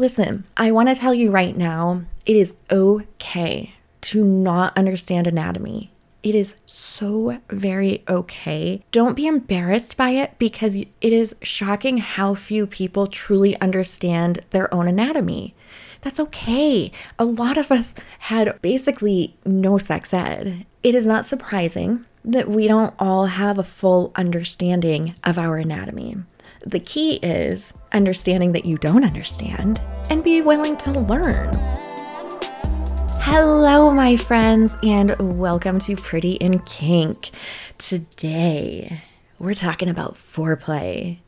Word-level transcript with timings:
listen, 0.00 0.44
I 0.56 0.72
want 0.72 0.88
to 0.88 0.94
tell 0.94 1.12
you 1.12 1.30
right 1.30 1.54
now 1.54 2.02
it 2.24 2.34
is 2.34 2.54
okay 2.70 3.74
to 4.00 4.24
not 4.24 4.76
understand 4.76 5.26
anatomy. 5.26 5.92
It 6.22 6.34
is 6.34 6.54
so 6.64 7.38
very 7.50 8.02
okay. 8.08 8.82
Don't 8.92 9.14
be 9.14 9.26
embarrassed 9.26 9.98
by 9.98 10.10
it 10.10 10.38
because 10.38 10.74
it 10.76 10.88
is 11.02 11.36
shocking 11.42 11.98
how 11.98 12.34
few 12.34 12.66
people 12.66 13.06
truly 13.06 13.60
understand 13.60 14.40
their 14.50 14.72
own 14.72 14.88
anatomy. 14.88 15.54
That's 16.00 16.20
okay. 16.20 16.90
A 17.18 17.26
lot 17.26 17.58
of 17.58 17.70
us 17.70 17.94
had 18.20 18.60
basically 18.62 19.36
no 19.44 19.76
sex 19.76 20.14
ed. 20.14 20.64
It 20.82 20.94
is 20.94 21.06
not 21.06 21.26
surprising 21.26 22.06
that 22.24 22.48
we 22.48 22.66
don't 22.66 22.94
all 22.98 23.26
have 23.26 23.58
a 23.58 23.62
full 23.62 24.12
understanding 24.16 25.14
of 25.24 25.36
our 25.36 25.58
anatomy. 25.58 26.16
The 26.66 26.78
key 26.78 27.14
is 27.22 27.72
understanding 27.90 28.52
that 28.52 28.66
you 28.66 28.76
don't 28.76 29.02
understand 29.02 29.80
and 30.10 30.22
be 30.22 30.42
willing 30.42 30.76
to 30.78 30.90
learn. 31.00 31.50
Hello, 33.22 33.90
my 33.94 34.18
friends, 34.18 34.76
and 34.82 35.16
welcome 35.38 35.78
to 35.78 35.96
Pretty 35.96 36.32
in 36.32 36.58
Kink. 36.60 37.30
Today, 37.78 39.02
we're 39.38 39.54
talking 39.54 39.88
about 39.88 40.16
foreplay. 40.16 41.20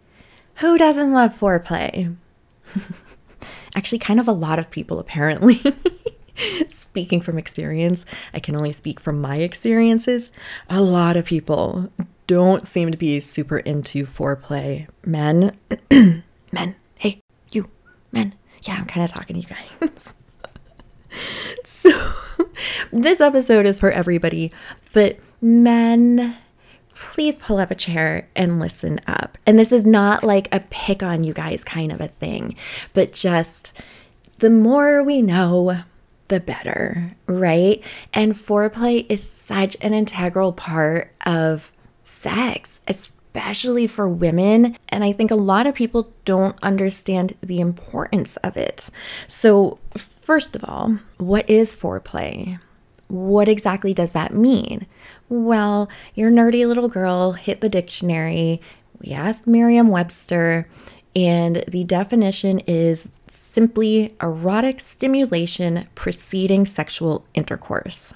Who 0.56 0.76
doesn't 0.76 1.14
love 1.14 1.34
foreplay? 1.34 2.14
Actually, 3.74 4.00
kind 4.00 4.20
of 4.20 4.28
a 4.28 4.32
lot 4.32 4.58
of 4.58 4.70
people, 4.70 4.98
apparently. 4.98 5.62
Speaking 6.68 7.22
from 7.22 7.38
experience, 7.38 8.04
I 8.34 8.40
can 8.40 8.54
only 8.54 8.72
speak 8.72 9.00
from 9.00 9.18
my 9.18 9.36
experiences. 9.36 10.30
A 10.68 10.82
lot 10.82 11.16
of 11.16 11.24
people 11.24 11.90
don't 12.26 12.66
seem 12.66 12.90
to 12.90 12.96
be 12.96 13.20
super 13.20 13.58
into 13.58 14.06
foreplay. 14.06 14.88
Men, 15.04 15.56
men, 15.90 16.74
hey, 16.98 17.20
you, 17.50 17.68
men. 18.10 18.34
Yeah, 18.62 18.74
I'm 18.74 18.86
kind 18.86 19.04
of 19.04 19.12
talking 19.12 19.40
to 19.40 19.42
you 19.42 19.48
guys. 19.48 20.14
so, 21.64 21.90
this 22.92 23.20
episode 23.20 23.66
is 23.66 23.80
for 23.80 23.90
everybody, 23.90 24.52
but 24.92 25.18
men, 25.40 26.36
please 26.94 27.38
pull 27.38 27.58
up 27.58 27.70
a 27.70 27.74
chair 27.74 28.28
and 28.36 28.60
listen 28.60 29.00
up. 29.06 29.36
And 29.46 29.58
this 29.58 29.72
is 29.72 29.84
not 29.84 30.22
like 30.22 30.48
a 30.52 30.60
pick 30.60 31.02
on 31.02 31.24
you 31.24 31.32
guys 31.34 31.64
kind 31.64 31.90
of 31.90 32.00
a 32.00 32.08
thing, 32.08 32.54
but 32.92 33.12
just 33.12 33.72
the 34.38 34.50
more 34.50 35.02
we 35.02 35.22
know, 35.22 35.82
the 36.28 36.40
better, 36.40 37.10
right? 37.26 37.82
And 38.14 38.32
foreplay 38.32 39.06
is 39.08 39.22
such 39.28 39.76
an 39.80 39.92
integral 39.92 40.52
part 40.52 41.12
of 41.26 41.71
sex, 42.12 42.80
especially 42.86 43.86
for 43.86 44.08
women. 44.08 44.76
And 44.88 45.02
I 45.02 45.12
think 45.12 45.30
a 45.30 45.36
lot 45.36 45.66
of 45.66 45.74
people 45.74 46.12
don't 46.24 46.56
understand 46.62 47.34
the 47.40 47.60
importance 47.60 48.36
of 48.38 48.56
it. 48.56 48.90
So, 49.28 49.78
first 49.96 50.54
of 50.54 50.64
all, 50.64 50.98
what 51.16 51.48
is 51.48 51.74
foreplay? 51.74 52.60
What 53.08 53.48
exactly 53.48 53.92
does 53.92 54.12
that 54.12 54.34
mean? 54.34 54.86
Well, 55.28 55.88
your 56.14 56.30
nerdy 56.30 56.66
little 56.66 56.88
girl 56.88 57.32
hit 57.32 57.60
the 57.60 57.68
dictionary. 57.68 58.60
We 59.00 59.12
asked 59.12 59.46
Merriam 59.46 59.88
Webster, 59.88 60.68
and 61.16 61.64
the 61.68 61.84
definition 61.84 62.60
is 62.60 63.08
simply 63.28 64.14
erotic 64.22 64.80
stimulation 64.80 65.88
preceding 65.94 66.64
sexual 66.64 67.26
intercourse. 67.34 68.14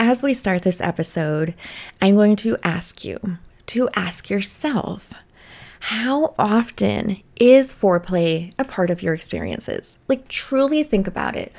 As 0.00 0.22
we 0.22 0.32
start 0.32 0.62
this 0.62 0.80
episode, 0.80 1.54
I'm 2.00 2.14
going 2.14 2.36
to 2.36 2.56
ask 2.62 3.04
you 3.04 3.18
to 3.66 3.88
ask 3.94 4.30
yourself 4.30 5.12
how 5.80 6.36
often 6.38 7.20
is 7.34 7.74
foreplay 7.74 8.52
a 8.60 8.64
part 8.64 8.90
of 8.90 9.02
your 9.02 9.12
experiences? 9.12 9.98
Like, 10.06 10.28
truly 10.28 10.84
think 10.84 11.08
about 11.08 11.34
it. 11.34 11.52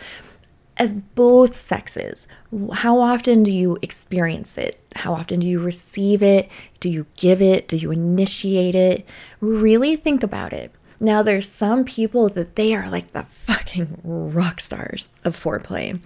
As 0.77 0.93
both 0.93 1.57
sexes, 1.57 2.27
how 2.75 3.01
often 3.01 3.43
do 3.43 3.51
you 3.51 3.77
experience 3.81 4.57
it? 4.57 4.79
How 4.95 5.15
often 5.15 5.41
do 5.41 5.45
you 5.45 5.59
receive 5.59 6.23
it? 6.23 6.47
Do 6.79 6.87
you 6.87 7.07
give 7.17 7.41
it? 7.41 7.67
Do 7.67 7.75
you 7.75 7.91
initiate 7.91 8.73
it? 8.73 9.05
Really 9.41 9.97
think 9.97 10.23
about 10.23 10.53
it. 10.53 10.71
Now, 10.99 11.23
there's 11.23 11.47
some 11.47 11.85
people 11.85 12.27
that 12.29 12.55
they 12.55 12.75
are 12.75 12.89
like 12.89 13.13
the 13.13 13.23
fucking 13.23 14.01
rock 14.03 14.59
stars 14.59 15.07
of 15.23 15.41
foreplay, 15.41 15.99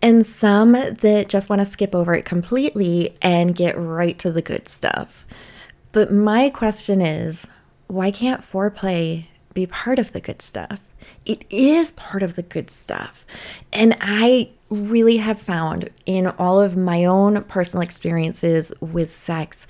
and 0.00 0.24
some 0.24 0.72
that 0.72 1.28
just 1.28 1.50
want 1.50 1.60
to 1.60 1.66
skip 1.66 1.94
over 1.94 2.14
it 2.14 2.24
completely 2.24 3.16
and 3.20 3.56
get 3.56 3.76
right 3.78 4.18
to 4.20 4.30
the 4.30 4.42
good 4.42 4.68
stuff. 4.68 5.26
But 5.92 6.12
my 6.12 6.50
question 6.50 7.00
is 7.00 7.46
why 7.88 8.10
can't 8.10 8.42
foreplay 8.42 9.26
be 9.54 9.66
part 9.66 9.98
of 9.98 10.12
the 10.12 10.20
good 10.20 10.42
stuff? 10.42 10.80
It 11.24 11.44
is 11.50 11.92
part 11.92 12.22
of 12.22 12.36
the 12.36 12.42
good 12.42 12.70
stuff. 12.70 13.26
And 13.72 13.96
I 14.00 14.50
really 14.70 15.16
have 15.16 15.40
found 15.40 15.88
in 16.06 16.26
all 16.26 16.60
of 16.60 16.76
my 16.76 17.04
own 17.04 17.42
personal 17.44 17.82
experiences 17.82 18.72
with 18.80 19.14
sex 19.14 19.66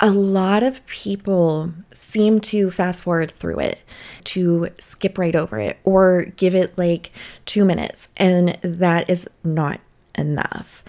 a 0.00 0.10
lot 0.10 0.62
of 0.62 0.84
people 0.86 1.72
seem 1.92 2.40
to 2.40 2.70
fast 2.70 3.04
forward 3.04 3.30
through 3.30 3.60
it, 3.60 3.80
to 4.24 4.68
skip 4.78 5.18
right 5.18 5.34
over 5.34 5.58
it, 5.58 5.78
or 5.84 6.26
give 6.36 6.54
it 6.54 6.76
like 6.76 7.10
two 7.46 7.64
minutes, 7.64 8.08
and 8.16 8.58
that 8.62 9.08
is 9.08 9.28
not 9.42 9.80
enough. 10.16 10.84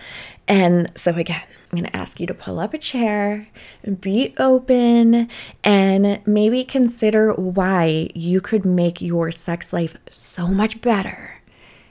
And 0.47 0.91
so, 0.95 1.11
again, 1.11 1.41
I'm 1.71 1.79
going 1.79 1.89
to 1.89 1.95
ask 1.95 2.19
you 2.19 2.27
to 2.27 2.33
pull 2.33 2.59
up 2.59 2.73
a 2.73 2.77
chair, 2.77 3.47
be 3.99 4.35
open, 4.37 5.27
and 5.63 6.21
maybe 6.25 6.63
consider 6.63 7.33
why 7.33 8.09
you 8.13 8.41
could 8.41 8.65
make 8.65 9.01
your 9.01 9.31
sex 9.31 9.73
life 9.73 9.97
so 10.11 10.47
much 10.47 10.81
better 10.81 11.41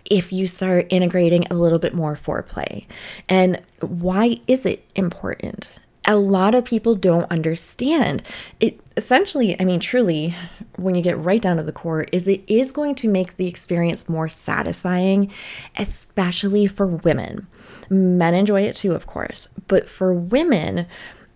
if 0.04 0.32
you 0.32 0.46
start 0.46 0.86
integrating 0.90 1.46
a 1.50 1.54
little 1.54 1.78
bit 1.78 1.94
more 1.94 2.14
foreplay. 2.14 2.86
And 3.28 3.60
why 3.80 4.40
is 4.46 4.64
it 4.66 4.84
important? 4.94 5.78
A 6.06 6.16
lot 6.16 6.54
of 6.54 6.64
people 6.64 6.94
don't 6.94 7.30
understand. 7.30 8.22
It 8.60 8.80
essentially, 8.96 9.58
I 9.60 9.64
mean, 9.64 9.80
truly, 9.80 10.34
when 10.76 10.94
you 10.94 11.02
get 11.02 11.20
right 11.20 11.40
down 11.40 11.56
to 11.56 11.62
the 11.62 11.72
core, 11.72 12.02
is 12.12 12.28
it 12.28 12.42
is 12.46 12.72
going 12.72 12.94
to 12.96 13.08
make 13.08 13.36
the 13.36 13.46
experience 13.46 14.08
more 14.08 14.28
satisfying, 14.28 15.32
especially 15.78 16.66
for 16.66 16.86
women. 16.86 17.46
Men 17.88 18.34
enjoy 18.34 18.62
it 18.62 18.76
too, 18.76 18.92
of 18.92 19.06
course, 19.06 19.48
but 19.66 19.88
for 19.88 20.12
women, 20.12 20.86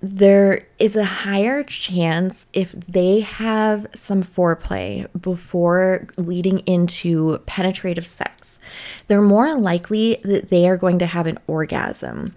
there 0.00 0.66
is 0.78 0.94
a 0.94 1.04
higher 1.04 1.64
chance 1.64 2.46
if 2.52 2.72
they 2.72 3.20
have 3.20 3.86
some 3.94 4.22
foreplay 4.22 5.08
before 5.20 6.06
leading 6.16 6.60
into 6.60 7.38
penetrative 7.46 8.06
sex, 8.06 8.60
they're 9.08 9.20
more 9.20 9.56
likely 9.56 10.20
that 10.22 10.50
they 10.50 10.68
are 10.68 10.76
going 10.76 11.00
to 11.00 11.06
have 11.06 11.26
an 11.26 11.38
orgasm 11.48 12.32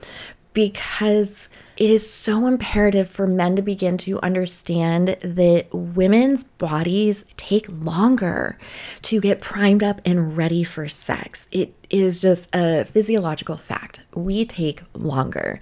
because 0.53 1.49
it 1.81 1.89
is 1.89 2.07
so 2.07 2.45
imperative 2.45 3.09
for 3.09 3.25
men 3.25 3.55
to 3.55 3.61
begin 3.63 3.97
to 3.97 4.19
understand 4.21 5.17
that 5.23 5.65
women's 5.73 6.43
bodies 6.43 7.25
take 7.37 7.65
longer 7.69 8.55
to 9.01 9.19
get 9.19 9.41
primed 9.41 9.81
up 9.81 9.99
and 10.05 10.37
ready 10.37 10.63
for 10.63 10.87
sex. 10.87 11.47
It 11.51 11.73
is 11.89 12.21
just 12.21 12.47
a 12.53 12.85
physiological 12.85 13.57
fact. 13.57 14.01
We 14.13 14.45
take 14.45 14.83
longer. 14.93 15.59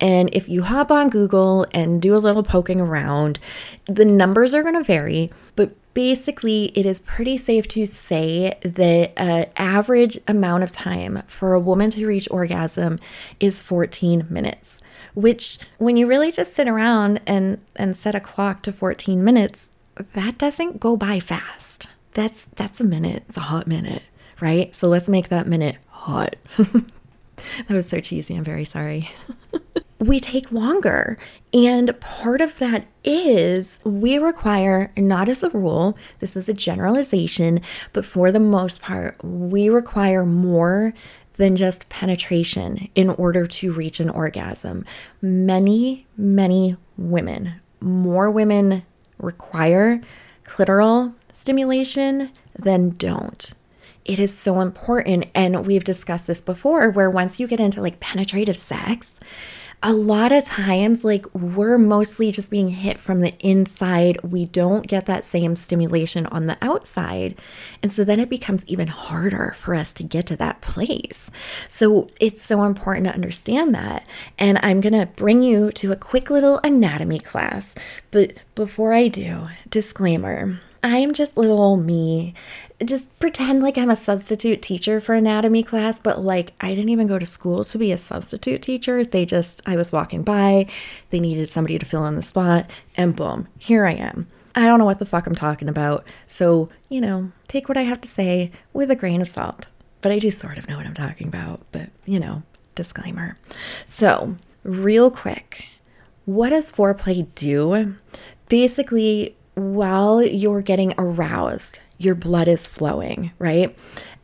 And 0.00 0.30
if 0.32 0.48
you 0.48 0.62
hop 0.62 0.90
on 0.90 1.10
Google 1.10 1.66
and 1.74 2.00
do 2.00 2.16
a 2.16 2.16
little 2.16 2.42
poking 2.42 2.80
around, 2.80 3.38
the 3.84 4.06
numbers 4.06 4.54
are 4.54 4.62
going 4.62 4.74
to 4.74 4.82
vary, 4.82 5.30
but 5.54 5.76
basically 5.98 6.66
it 6.76 6.86
is 6.86 7.00
pretty 7.00 7.36
safe 7.36 7.66
to 7.66 7.84
say 7.84 8.56
that 8.62 9.12
an 9.16 9.46
average 9.56 10.16
amount 10.28 10.62
of 10.62 10.70
time 10.70 11.20
for 11.26 11.54
a 11.54 11.58
woman 11.58 11.90
to 11.90 12.06
reach 12.06 12.28
orgasm 12.30 12.96
is 13.40 13.60
14 13.60 14.24
minutes 14.30 14.80
which 15.14 15.58
when 15.78 15.96
you 15.96 16.06
really 16.06 16.30
just 16.30 16.52
sit 16.52 16.68
around 16.68 17.20
and 17.26 17.60
and 17.74 17.96
set 17.96 18.14
a 18.14 18.20
clock 18.20 18.62
to 18.62 18.72
14 18.72 19.24
minutes 19.24 19.70
that 20.14 20.38
doesn't 20.38 20.78
go 20.78 20.96
by 20.96 21.18
fast. 21.18 21.88
That's 22.14 22.44
that's 22.54 22.80
a 22.80 22.84
minute. 22.84 23.24
It's 23.26 23.36
a 23.36 23.48
hot 23.50 23.66
minute 23.66 24.04
right? 24.40 24.72
So 24.76 24.86
let's 24.86 25.08
make 25.08 25.30
that 25.30 25.48
minute 25.48 25.78
hot. 25.88 26.36
That 27.66 27.74
was 27.74 27.88
so 27.88 28.00
cheesy. 28.00 28.34
I'm 28.36 28.42
very 28.42 28.64
sorry 28.64 29.10
we 29.98 30.20
take 30.20 30.52
longer. 30.52 31.18
And 31.52 31.98
part 32.00 32.40
of 32.40 32.58
that 32.58 32.86
is 33.04 33.78
we 33.84 34.18
require, 34.18 34.92
not 34.96 35.28
as 35.28 35.42
a 35.42 35.50
rule, 35.50 35.96
this 36.20 36.36
is 36.36 36.48
a 36.48 36.54
generalization, 36.54 37.60
but 37.92 38.04
for 38.04 38.30
the 38.30 38.40
most 38.40 38.80
part, 38.80 39.16
we 39.24 39.68
require 39.68 40.24
more 40.24 40.94
than 41.34 41.56
just 41.56 41.88
penetration 41.88 42.88
in 42.94 43.10
order 43.10 43.46
to 43.46 43.72
reach 43.72 44.00
an 44.00 44.10
orgasm. 44.10 44.84
Many, 45.22 46.06
many 46.16 46.76
women, 46.96 47.60
more 47.80 48.30
women 48.30 48.84
require 49.18 50.00
clitoral 50.44 51.14
stimulation 51.32 52.30
than 52.56 52.90
don't 52.90 53.54
it 54.08 54.18
is 54.18 54.36
so 54.36 54.60
important. 54.60 55.26
And 55.34 55.66
we've 55.66 55.84
discussed 55.84 56.26
this 56.26 56.40
before, 56.40 56.90
where 56.90 57.10
once 57.10 57.38
you 57.38 57.46
get 57.46 57.60
into 57.60 57.82
like 57.82 58.00
penetrative 58.00 58.56
sex, 58.56 59.20
a 59.82 59.92
lot 59.92 60.32
of 60.32 60.44
times, 60.44 61.04
like 61.04 61.32
we're 61.34 61.78
mostly 61.78 62.32
just 62.32 62.50
being 62.50 62.68
hit 62.68 62.98
from 62.98 63.20
the 63.20 63.32
inside. 63.38 64.20
We 64.22 64.46
don't 64.46 64.86
get 64.86 65.06
that 65.06 65.24
same 65.24 65.54
stimulation 65.54 66.26
on 66.26 66.46
the 66.46 66.58
outside. 66.60 67.38
And 67.82 67.92
so 67.92 68.02
then 68.02 68.18
it 68.18 68.28
becomes 68.28 68.64
even 68.66 68.88
harder 68.88 69.54
for 69.56 69.74
us 69.74 69.92
to 69.94 70.02
get 70.02 70.26
to 70.26 70.36
that 70.36 70.60
place. 70.60 71.30
So 71.68 72.08
it's 72.20 72.42
so 72.42 72.64
important 72.64 73.06
to 73.06 73.14
understand 73.14 73.74
that. 73.74 74.06
And 74.36 74.58
I'm 74.62 74.80
going 74.80 74.98
to 74.98 75.06
bring 75.06 75.42
you 75.42 75.70
to 75.72 75.92
a 75.92 75.96
quick 75.96 76.28
little 76.28 76.60
anatomy 76.64 77.20
class. 77.20 77.74
But 78.10 78.42
before 78.56 78.92
I 78.92 79.06
do, 79.06 79.48
disclaimer 79.70 80.60
I'm 80.82 81.12
just 81.12 81.36
little 81.36 81.60
old 81.60 81.84
me. 81.84 82.34
Just 82.84 83.16
pretend 83.18 83.62
like 83.62 83.76
I'm 83.76 83.90
a 83.90 83.96
substitute 83.96 84.62
teacher 84.62 85.00
for 85.00 85.14
anatomy 85.14 85.62
class, 85.62 86.00
but 86.00 86.24
like 86.24 86.52
I 86.60 86.68
didn't 86.68 86.90
even 86.90 87.08
go 87.08 87.18
to 87.18 87.26
school 87.26 87.64
to 87.64 87.78
be 87.78 87.90
a 87.90 87.98
substitute 87.98 88.62
teacher. 88.62 89.04
They 89.04 89.26
just, 89.26 89.62
I 89.66 89.76
was 89.76 89.92
walking 89.92 90.22
by, 90.22 90.66
they 91.10 91.18
needed 91.18 91.48
somebody 91.48 91.78
to 91.78 91.86
fill 91.86 92.06
in 92.06 92.14
the 92.14 92.22
spot, 92.22 92.66
and 92.96 93.16
boom, 93.16 93.48
here 93.58 93.84
I 93.86 93.92
am. 93.92 94.28
I 94.54 94.66
don't 94.66 94.78
know 94.78 94.84
what 94.84 94.98
the 94.98 95.06
fuck 95.06 95.26
I'm 95.26 95.34
talking 95.34 95.68
about. 95.68 96.04
So, 96.26 96.68
you 96.88 97.00
know, 97.00 97.32
take 97.48 97.68
what 97.68 97.76
I 97.76 97.82
have 97.82 98.00
to 98.02 98.08
say 98.08 98.50
with 98.72 98.90
a 98.90 98.96
grain 98.96 99.22
of 99.22 99.28
salt. 99.28 99.66
But 100.00 100.12
I 100.12 100.18
do 100.18 100.30
sort 100.30 100.58
of 100.58 100.68
know 100.68 100.76
what 100.76 100.86
I'm 100.86 100.94
talking 100.94 101.26
about, 101.26 101.60
but 101.72 101.90
you 102.06 102.20
know, 102.20 102.42
disclaimer. 102.74 103.36
So, 103.86 104.36
real 104.62 105.10
quick, 105.10 105.66
what 106.24 106.50
does 106.50 106.70
foreplay 106.70 107.26
do? 107.34 107.96
Basically, 108.48 109.36
while 109.58 110.24
you're 110.24 110.62
getting 110.62 110.94
aroused, 110.98 111.80
your 111.98 112.14
blood 112.14 112.48
is 112.48 112.66
flowing, 112.66 113.32
right? 113.38 113.76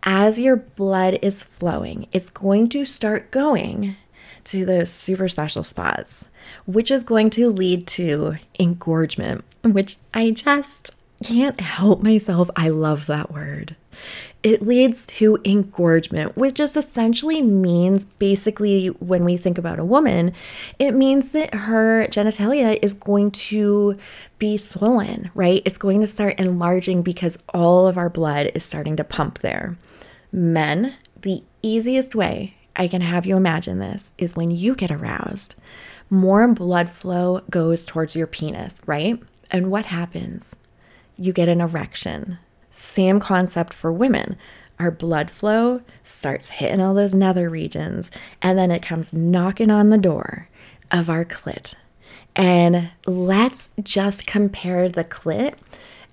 As 0.02 0.38
your 0.38 0.56
blood 0.56 1.18
is 1.22 1.42
flowing, 1.42 2.06
it's 2.12 2.30
going 2.30 2.68
to 2.70 2.84
start 2.84 3.30
going 3.30 3.96
to 4.44 4.64
those 4.64 4.90
super 4.90 5.28
special 5.28 5.64
spots, 5.64 6.26
which 6.66 6.90
is 6.90 7.02
going 7.02 7.30
to 7.30 7.50
lead 7.50 7.86
to 7.88 8.36
engorgement, 8.58 9.44
which 9.62 9.96
I 10.12 10.30
just 10.30 10.90
can't 11.22 11.58
help 11.60 12.02
myself. 12.02 12.50
I 12.54 12.68
love 12.68 13.06
that 13.06 13.32
word 13.32 13.76
it 14.44 14.60
leads 14.60 15.06
to 15.06 15.38
engorgement, 15.42 16.36
which 16.36 16.54
just 16.54 16.76
essentially 16.76 17.40
means 17.40 18.04
basically 18.04 18.88
when 18.88 19.24
we 19.24 19.38
think 19.38 19.56
about 19.56 19.78
a 19.78 19.84
woman, 19.84 20.34
it 20.78 20.92
means 20.92 21.30
that 21.30 21.54
her 21.54 22.06
genitalia 22.08 22.78
is 22.82 22.92
going 22.92 23.30
to 23.30 23.98
be 24.38 24.58
swollen, 24.58 25.30
right? 25.34 25.62
It's 25.64 25.78
going 25.78 26.02
to 26.02 26.06
start 26.06 26.38
enlarging 26.38 27.00
because 27.00 27.38
all 27.54 27.86
of 27.86 27.96
our 27.96 28.10
blood 28.10 28.52
is 28.54 28.62
starting 28.62 28.96
to 28.96 29.04
pump 29.04 29.38
there. 29.38 29.78
Men, 30.30 30.94
the 31.22 31.42
easiest 31.62 32.14
way 32.14 32.54
I 32.76 32.86
can 32.86 33.00
have 33.00 33.24
you 33.24 33.38
imagine 33.38 33.78
this 33.78 34.12
is 34.18 34.36
when 34.36 34.50
you 34.50 34.74
get 34.74 34.90
aroused, 34.90 35.54
more 36.10 36.46
blood 36.48 36.90
flow 36.90 37.40
goes 37.48 37.86
towards 37.86 38.14
your 38.14 38.26
penis, 38.26 38.82
right? 38.84 39.18
And 39.50 39.70
what 39.70 39.86
happens? 39.86 40.54
You 41.16 41.32
get 41.32 41.48
an 41.48 41.62
erection 41.62 42.38
same 42.74 43.20
concept 43.20 43.72
for 43.72 43.92
women. 43.92 44.36
Our 44.78 44.90
blood 44.90 45.30
flow 45.30 45.82
starts 46.02 46.48
hitting 46.48 46.80
all 46.80 46.94
those 46.94 47.14
nether 47.14 47.48
regions, 47.48 48.10
and 48.42 48.58
then 48.58 48.70
it 48.70 48.82
comes 48.82 49.12
knocking 49.12 49.70
on 49.70 49.90
the 49.90 49.98
door 49.98 50.48
of 50.90 51.08
our 51.08 51.24
clit. 51.24 51.74
And 52.34 52.90
let's 53.06 53.68
just 53.80 54.26
compare 54.26 54.88
the 54.88 55.04
clit 55.04 55.54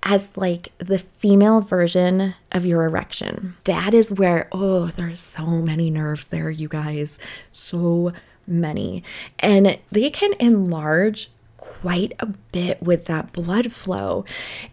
as 0.04 0.30
like 0.36 0.72
the 0.78 0.98
female 0.98 1.60
version 1.60 2.34
of 2.52 2.64
your 2.64 2.84
erection. 2.84 3.56
That 3.64 3.92
is 3.94 4.12
where, 4.12 4.48
oh, 4.52 4.86
there's 4.86 5.20
so 5.20 5.46
many 5.46 5.90
nerves 5.90 6.26
there, 6.26 6.50
you 6.50 6.68
guys. 6.68 7.18
So 7.50 8.12
many. 8.46 9.02
And 9.40 9.78
they 9.90 10.10
can 10.10 10.32
enlarge 10.38 11.30
quite 11.56 12.12
a 12.20 12.26
bit 12.26 12.82
with 12.82 13.06
that 13.06 13.32
blood 13.32 13.72
flow. 13.72 14.24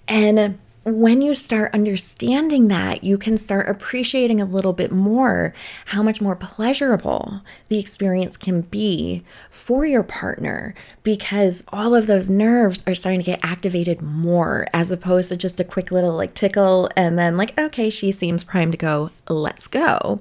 And 0.07 0.59
when 0.89 1.21
you 1.21 1.33
start 1.33 1.73
understanding 1.73 2.67
that, 2.67 3.03
you 3.03 3.17
can 3.17 3.37
start 3.37 3.69
appreciating 3.69 4.39
a 4.41 4.45
little 4.45 4.73
bit 4.73 4.91
more 4.91 5.53
how 5.87 6.03
much 6.03 6.21
more 6.21 6.35
pleasurable 6.35 7.41
the 7.67 7.79
experience 7.79 8.37
can 8.37 8.61
be 8.61 9.23
for 9.49 9.85
your 9.85 10.03
partner 10.03 10.73
because 11.03 11.63
all 11.69 11.95
of 11.95 12.07
those 12.07 12.29
nerves 12.29 12.83
are 12.85 12.95
starting 12.95 13.19
to 13.19 13.25
get 13.25 13.39
activated 13.43 14.01
more 14.01 14.67
as 14.73 14.91
opposed 14.91 15.29
to 15.29 15.37
just 15.37 15.59
a 15.59 15.63
quick 15.63 15.91
little 15.91 16.15
like 16.15 16.33
tickle 16.33 16.89
and 16.95 17.17
then, 17.17 17.37
like, 17.37 17.57
okay, 17.57 17.89
she 17.89 18.11
seems 18.11 18.43
primed 18.43 18.73
to 18.73 18.77
go, 18.77 19.11
let's 19.27 19.67
go. 19.67 20.19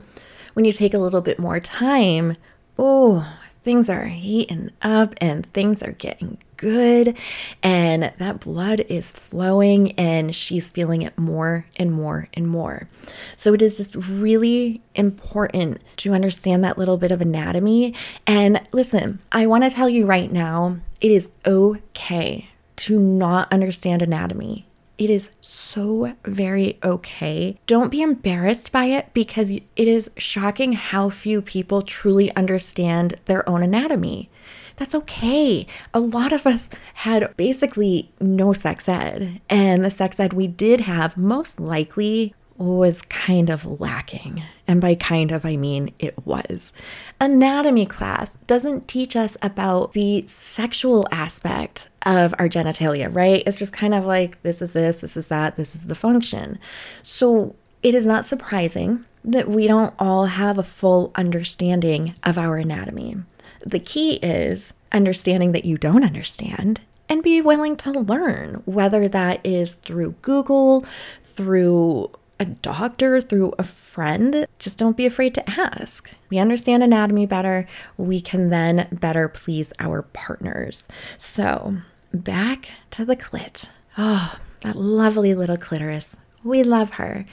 When 0.54 0.64
you 0.64 0.72
take 0.72 0.94
a 0.94 0.98
little 0.98 1.20
bit 1.20 1.38
more 1.38 1.60
time, 1.60 2.36
oh, 2.78 3.38
things 3.68 3.90
are 3.90 4.06
heating 4.06 4.70
up 4.80 5.14
and 5.20 5.44
things 5.52 5.82
are 5.82 5.92
getting 5.92 6.38
good 6.56 7.14
and 7.62 8.10
that 8.16 8.40
blood 8.40 8.80
is 8.88 9.12
flowing 9.12 9.92
and 9.92 10.34
she's 10.34 10.70
feeling 10.70 11.02
it 11.02 11.18
more 11.18 11.66
and 11.76 11.92
more 11.92 12.30
and 12.32 12.48
more. 12.48 12.88
So 13.36 13.52
it 13.52 13.60
is 13.60 13.76
just 13.76 13.94
really 13.94 14.80
important 14.94 15.82
to 15.98 16.14
understand 16.14 16.64
that 16.64 16.78
little 16.78 16.96
bit 16.96 17.12
of 17.12 17.20
anatomy. 17.20 17.92
And 18.26 18.58
listen, 18.72 19.18
I 19.32 19.46
want 19.46 19.64
to 19.64 19.70
tell 19.70 19.90
you 19.90 20.06
right 20.06 20.32
now, 20.32 20.78
it 21.02 21.10
is 21.10 21.28
okay 21.44 22.48
to 22.76 22.98
not 22.98 23.52
understand 23.52 24.00
anatomy. 24.00 24.66
It 24.98 25.10
is 25.10 25.30
so 25.40 26.14
very 26.24 26.78
okay. 26.82 27.56
Don't 27.68 27.90
be 27.90 28.02
embarrassed 28.02 28.72
by 28.72 28.86
it 28.86 29.10
because 29.14 29.52
it 29.52 29.62
is 29.76 30.10
shocking 30.16 30.72
how 30.72 31.08
few 31.08 31.40
people 31.40 31.82
truly 31.82 32.34
understand 32.34 33.14
their 33.26 33.48
own 33.48 33.62
anatomy. 33.62 34.28
That's 34.74 34.96
okay. 34.96 35.66
A 35.94 36.00
lot 36.00 36.32
of 36.32 36.46
us 36.46 36.68
had 36.94 37.36
basically 37.36 38.10
no 38.20 38.52
sex 38.52 38.88
ed, 38.88 39.40
and 39.48 39.84
the 39.84 39.90
sex 39.90 40.18
ed 40.18 40.32
we 40.32 40.46
did 40.46 40.82
have 40.82 41.16
most 41.16 41.58
likely 41.60 42.34
was 42.58 43.02
kind 43.02 43.50
of 43.50 43.80
lacking. 43.80 44.42
And 44.66 44.80
by 44.80 44.94
kind 44.96 45.32
of, 45.32 45.46
I 45.46 45.56
mean 45.56 45.94
it 45.98 46.26
was. 46.26 46.72
Anatomy 47.20 47.86
class 47.86 48.36
doesn't 48.46 48.88
teach 48.88 49.16
us 49.16 49.36
about 49.40 49.92
the 49.92 50.26
sexual 50.26 51.06
aspect 51.10 51.88
of 52.04 52.34
our 52.38 52.48
genitalia, 52.48 53.14
right? 53.14 53.42
It's 53.46 53.58
just 53.58 53.72
kind 53.72 53.94
of 53.94 54.04
like 54.04 54.42
this 54.42 54.60
is 54.60 54.72
this, 54.72 55.00
this 55.00 55.16
is 55.16 55.28
that, 55.28 55.56
this 55.56 55.74
is 55.74 55.86
the 55.86 55.94
function. 55.94 56.58
So 57.02 57.54
it 57.82 57.94
is 57.94 58.06
not 58.06 58.24
surprising 58.24 59.04
that 59.24 59.48
we 59.48 59.66
don't 59.66 59.94
all 59.98 60.26
have 60.26 60.58
a 60.58 60.62
full 60.62 61.12
understanding 61.14 62.14
of 62.24 62.38
our 62.38 62.56
anatomy. 62.56 63.16
The 63.64 63.78
key 63.78 64.14
is 64.16 64.72
understanding 64.92 65.52
that 65.52 65.64
you 65.64 65.78
don't 65.78 66.04
understand 66.04 66.80
and 67.08 67.22
be 67.22 67.40
willing 67.40 67.76
to 67.76 67.90
learn, 67.92 68.62
whether 68.64 69.08
that 69.08 69.40
is 69.44 69.74
through 69.74 70.12
Google, 70.22 70.84
through 71.24 72.10
a 72.40 72.44
doctor, 72.44 73.20
through 73.20 73.54
a 73.58 73.62
friend. 73.62 74.46
Just 74.58 74.78
don't 74.78 74.96
be 74.96 75.06
afraid 75.06 75.34
to 75.34 75.50
ask. 75.50 76.10
We 76.30 76.38
understand 76.38 76.82
anatomy 76.82 77.26
better. 77.26 77.66
We 77.96 78.20
can 78.20 78.50
then 78.50 78.88
better 78.92 79.28
please 79.28 79.72
our 79.78 80.02
partners. 80.02 80.86
So, 81.16 81.78
back 82.12 82.68
to 82.90 83.04
the 83.04 83.16
clit. 83.16 83.68
Oh, 83.96 84.38
that 84.62 84.76
lovely 84.76 85.34
little 85.34 85.56
clitoris. 85.56 86.16
We 86.44 86.62
love 86.62 86.92
her. 86.92 87.26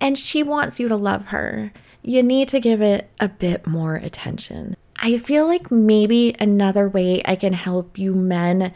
And 0.00 0.16
she 0.16 0.42
wants 0.42 0.78
you 0.80 0.88
to 0.88 0.96
love 0.96 1.26
her. 1.26 1.72
You 2.02 2.22
need 2.22 2.48
to 2.48 2.60
give 2.60 2.82
it 2.82 3.10
a 3.20 3.28
bit 3.28 3.66
more 3.66 3.96
attention. 3.96 4.76
I 4.96 5.18
feel 5.18 5.46
like 5.46 5.70
maybe 5.70 6.34
another 6.38 6.88
way 6.88 7.22
I 7.24 7.34
can 7.36 7.52
help 7.52 7.98
you 7.98 8.14
men 8.14 8.72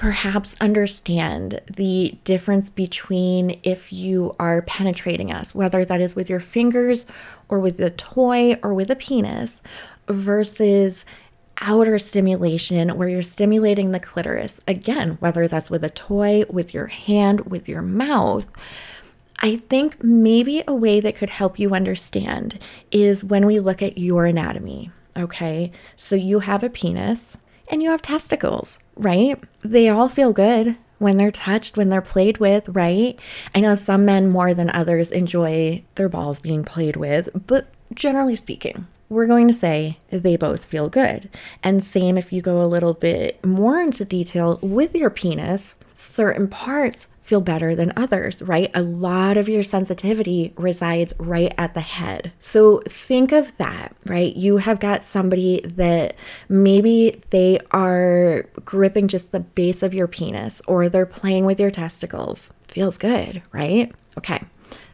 perhaps 0.00 0.54
understand 0.62 1.60
the 1.76 2.16
difference 2.24 2.70
between 2.70 3.60
if 3.62 3.92
you 3.92 4.34
are 4.38 4.62
penetrating 4.62 5.30
us, 5.30 5.54
whether 5.54 5.84
that 5.84 6.00
is 6.00 6.16
with 6.16 6.30
your 6.30 6.40
fingers 6.40 7.04
or 7.50 7.58
with 7.58 7.78
a 7.78 7.90
toy 7.90 8.54
or 8.62 8.72
with 8.72 8.90
a 8.90 8.96
penis, 8.96 9.60
versus 10.08 11.04
outer 11.60 11.98
stimulation 11.98 12.96
where 12.96 13.10
you're 13.10 13.22
stimulating 13.22 13.90
the 13.90 14.00
clitoris. 14.00 14.58
Again, 14.66 15.18
whether 15.20 15.46
that's 15.46 15.68
with 15.68 15.84
a 15.84 15.90
toy, 15.90 16.44
with 16.48 16.72
your 16.72 16.86
hand, 16.86 17.50
with 17.50 17.68
your 17.68 17.82
mouth. 17.82 18.48
I 19.40 19.56
think 19.56 20.02
maybe 20.02 20.64
a 20.66 20.74
way 20.74 21.00
that 21.00 21.16
could 21.16 21.28
help 21.28 21.58
you 21.58 21.74
understand 21.74 22.58
is 22.90 23.22
when 23.22 23.44
we 23.44 23.60
look 23.60 23.82
at 23.82 23.98
your 23.98 24.24
anatomy. 24.24 24.92
Okay, 25.14 25.72
so 25.94 26.16
you 26.16 26.38
have 26.38 26.62
a 26.62 26.70
penis 26.70 27.36
and 27.70 27.82
you 27.82 27.90
have 27.90 28.02
testicles, 28.02 28.78
right? 28.96 29.42
They 29.62 29.88
all 29.88 30.08
feel 30.08 30.32
good 30.32 30.76
when 30.98 31.16
they're 31.16 31.30
touched, 31.30 31.78
when 31.78 31.88
they're 31.88 32.02
played 32.02 32.38
with, 32.38 32.68
right? 32.68 33.18
I 33.54 33.60
know 33.60 33.74
some 33.74 34.04
men 34.04 34.28
more 34.28 34.52
than 34.52 34.68
others 34.70 35.10
enjoy 35.10 35.82
their 35.94 36.10
balls 36.10 36.40
being 36.40 36.62
played 36.62 36.96
with, 36.96 37.30
but 37.46 37.68
generally 37.94 38.36
speaking, 38.36 38.86
we're 39.08 39.26
going 39.26 39.48
to 39.48 39.54
say 39.54 39.98
they 40.10 40.36
both 40.36 40.64
feel 40.64 40.88
good. 40.88 41.30
And 41.62 41.82
same 41.82 42.18
if 42.18 42.32
you 42.32 42.42
go 42.42 42.60
a 42.60 42.66
little 42.66 42.94
bit 42.94 43.44
more 43.44 43.80
into 43.80 44.04
detail 44.04 44.58
with 44.62 44.94
your 44.94 45.10
penis, 45.10 45.76
certain 45.94 46.48
parts 46.48 47.08
feel 47.30 47.40
better 47.40 47.76
than 47.76 47.92
others, 47.96 48.42
right? 48.42 48.72
A 48.74 48.82
lot 48.82 49.36
of 49.36 49.48
your 49.48 49.62
sensitivity 49.62 50.52
resides 50.56 51.14
right 51.16 51.54
at 51.56 51.74
the 51.74 51.80
head. 51.80 52.32
So 52.40 52.82
think 52.88 53.30
of 53.30 53.56
that, 53.56 53.94
right? 54.04 54.34
You 54.34 54.56
have 54.56 54.80
got 54.80 55.04
somebody 55.04 55.60
that 55.64 56.16
maybe 56.48 57.22
they 57.30 57.60
are 57.70 58.48
gripping 58.64 59.06
just 59.06 59.30
the 59.30 59.38
base 59.38 59.84
of 59.84 59.94
your 59.94 60.08
penis 60.08 60.60
or 60.66 60.88
they're 60.88 61.06
playing 61.06 61.44
with 61.44 61.60
your 61.60 61.70
testicles. 61.70 62.52
Feels 62.66 62.98
good, 62.98 63.42
right? 63.52 63.92
Okay. 64.18 64.42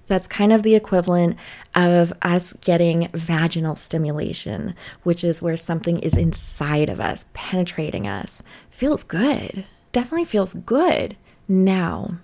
That's 0.07 0.29
kind 0.29 0.53
of 0.53 0.63
the 0.63 0.75
equivalent 0.75 1.39
of 1.75 2.13
us 2.21 2.53
getting 2.61 3.09
vaginal 3.15 3.77
stimulation, 3.77 4.75
which 5.05 5.25
is 5.25 5.41
where 5.41 5.57
something 5.57 5.99
is 6.01 6.15
inside 6.19 6.91
of 6.91 7.01
us, 7.01 7.25
penetrating 7.33 8.07
us. 8.07 8.43
Feels 8.69 9.05
good. 9.05 9.65
Definitely 9.93 10.27
feels 10.27 10.53
good. 10.53 11.17
Now, 11.49 12.19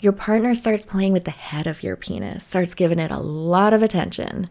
your 0.00 0.12
partner 0.12 0.54
starts 0.54 0.84
playing 0.84 1.12
with 1.12 1.24
the 1.24 1.30
head 1.30 1.66
of 1.66 1.82
your 1.82 1.96
penis, 1.96 2.44
starts 2.44 2.74
giving 2.74 2.98
it 2.98 3.10
a 3.10 3.18
lot 3.18 3.72
of 3.72 3.82
attention. 3.82 4.48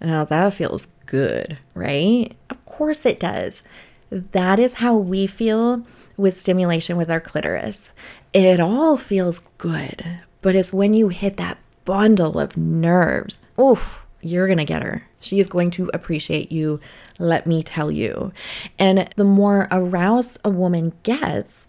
Now, 0.00 0.24
that 0.24 0.54
feels 0.54 0.88
good, 1.06 1.58
right? 1.74 2.36
Of 2.50 2.64
course 2.64 3.04
it 3.04 3.18
does. 3.18 3.62
That 4.10 4.58
is 4.58 4.74
how 4.74 4.96
we 4.96 5.26
feel 5.26 5.84
with 6.16 6.36
stimulation 6.36 6.96
with 6.96 7.10
our 7.10 7.20
clitoris. 7.20 7.92
It 8.32 8.60
all 8.60 8.96
feels 8.96 9.40
good, 9.58 10.20
but 10.42 10.54
it's 10.54 10.72
when 10.72 10.94
you 10.94 11.08
hit 11.08 11.36
that 11.36 11.58
bundle 11.84 12.38
of 12.38 12.56
nerves. 12.56 13.38
Oof, 13.58 14.04
you're 14.20 14.46
going 14.46 14.58
to 14.58 14.64
get 14.64 14.82
her. 14.82 15.06
She 15.20 15.38
is 15.40 15.48
going 15.48 15.70
to 15.72 15.90
appreciate 15.94 16.52
you, 16.52 16.80
let 17.18 17.46
me 17.46 17.62
tell 17.62 17.90
you. 17.90 18.32
And 18.78 19.08
the 19.16 19.24
more 19.24 19.68
aroused 19.70 20.38
a 20.44 20.50
woman 20.50 20.92
gets, 21.02 21.66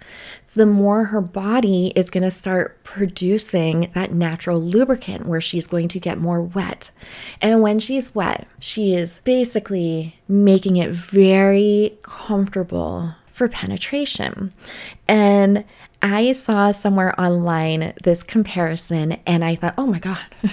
the 0.54 0.66
more 0.66 1.06
her 1.06 1.22
body 1.22 1.94
is 1.96 2.10
going 2.10 2.24
to 2.24 2.32
start 2.32 2.84
producing 2.84 3.92
that 3.94 4.12
natural 4.12 4.60
lubricant 4.60 5.26
where 5.26 5.42
she's 5.42 5.68
going 5.68 5.88
to 5.90 6.00
get 6.00 6.18
more 6.18 6.42
wet. 6.42 6.92
And 7.42 7.62
when 7.62 7.80
she's 7.80 8.16
wet, 8.16 8.48
she 8.60 8.94
is 8.94 9.22
basically 9.24 10.16
making 10.28 10.78
it 10.78 10.92
very 10.92 11.98
comfortable 12.02 13.14
for 13.28 13.48
penetration. 13.48 14.54
And 15.08 15.64
I 16.02 16.32
saw 16.32 16.72
somewhere 16.72 17.20
online 17.20 17.94
this 18.04 18.24
comparison 18.24 19.14
and 19.26 19.44
I 19.44 19.56
thought, 19.56 19.76
oh 19.78 19.86
my 19.86 20.00
God, 20.00 20.20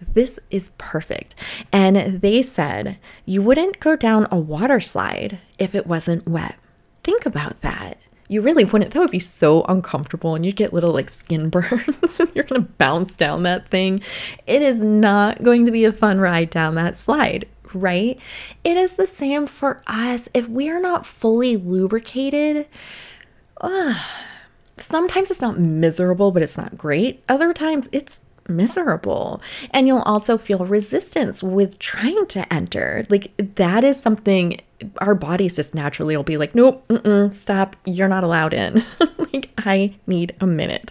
this 0.00 0.40
is 0.50 0.70
perfect. 0.78 1.34
And 1.70 2.20
they 2.20 2.42
said, 2.42 2.98
you 3.24 3.42
wouldn't 3.42 3.80
go 3.80 3.94
down 3.94 4.26
a 4.30 4.38
water 4.38 4.80
slide 4.80 5.38
if 5.58 5.74
it 5.74 5.86
wasn't 5.86 6.26
wet. 6.26 6.58
Think 7.04 7.26
about 7.26 7.60
that. 7.60 7.98
You 8.28 8.42
really 8.42 8.64
wouldn't. 8.64 8.92
That 8.92 9.00
would 9.00 9.10
be 9.10 9.20
so 9.20 9.62
uncomfortable 9.64 10.34
and 10.34 10.44
you'd 10.44 10.56
get 10.56 10.72
little 10.72 10.92
like 10.92 11.10
skin 11.10 11.48
burns 11.50 12.20
and 12.20 12.30
you're 12.34 12.44
to 12.44 12.60
bounce 12.60 13.16
down 13.16 13.44
that 13.44 13.68
thing. 13.68 14.02
It 14.46 14.62
is 14.62 14.82
not 14.82 15.42
going 15.42 15.64
to 15.66 15.72
be 15.72 15.84
a 15.84 15.92
fun 15.92 16.18
ride 16.20 16.50
down 16.50 16.74
that 16.76 16.96
slide 16.96 17.46
right? 17.74 18.18
It 18.64 18.76
is 18.76 18.96
the 18.96 19.06
same 19.06 19.46
for 19.46 19.82
us. 19.86 20.28
If 20.32 20.48
we 20.48 20.70
are 20.70 20.80
not 20.80 21.04
fully 21.04 21.56
lubricated, 21.56 22.66
sometimes 24.78 25.30
it's 25.30 25.40
not 25.40 25.58
miserable, 25.58 26.30
but 26.30 26.42
it's 26.42 26.56
not 26.56 26.76
great. 26.76 27.22
Other 27.28 27.52
times 27.52 27.88
it's 27.92 28.20
miserable. 28.48 29.40
And 29.70 29.86
you'll 29.86 30.00
also 30.00 30.38
feel 30.38 30.64
resistance 30.66 31.42
with 31.42 31.78
trying 31.78 32.26
to 32.26 32.52
enter. 32.52 33.06
Like 33.08 33.32
that 33.56 33.84
is 33.84 34.00
something 34.00 34.60
our 34.98 35.14
bodies 35.14 35.56
just 35.56 35.74
naturally 35.74 36.16
will 36.16 36.24
be 36.24 36.36
like, 36.36 36.54
nope, 36.54 36.84
stop, 37.32 37.76
you're 37.84 38.08
not 38.08 38.24
allowed 38.24 38.52
in. 38.52 38.84
like 39.18 39.50
I 39.58 39.96
need 40.06 40.34
a 40.40 40.46
minute. 40.46 40.90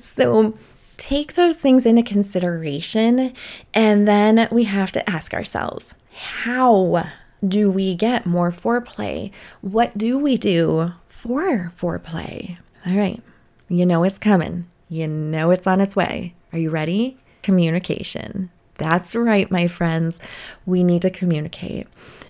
So 0.00 0.56
take 0.96 1.34
those 1.34 1.56
things 1.56 1.86
into 1.86 2.02
consideration. 2.02 3.32
And 3.74 4.06
then 4.06 4.48
we 4.50 4.64
have 4.64 4.92
to 4.92 5.08
ask 5.08 5.34
ourselves, 5.34 5.94
how 6.10 7.06
do 7.46 7.70
we 7.70 7.94
get 7.94 8.26
more 8.26 8.50
foreplay? 8.50 9.30
What 9.60 9.96
do 9.96 10.18
we 10.18 10.36
do 10.36 10.92
for 11.06 11.72
foreplay? 11.76 12.58
All 12.86 12.96
right. 12.96 13.22
You 13.68 13.86
know 13.86 14.02
it's 14.04 14.18
coming. 14.18 14.66
You 14.88 15.06
know 15.06 15.50
it's 15.50 15.66
on 15.66 15.80
its 15.80 15.94
way. 15.94 16.34
Are 16.52 16.58
you 16.58 16.70
ready? 16.70 17.18
Communication. 17.42 18.50
That's 18.78 19.14
right, 19.16 19.50
my 19.50 19.66
friends. 19.66 20.20
We 20.64 20.82
need 20.84 21.02
to 21.02 21.10
communicate. 21.10 21.88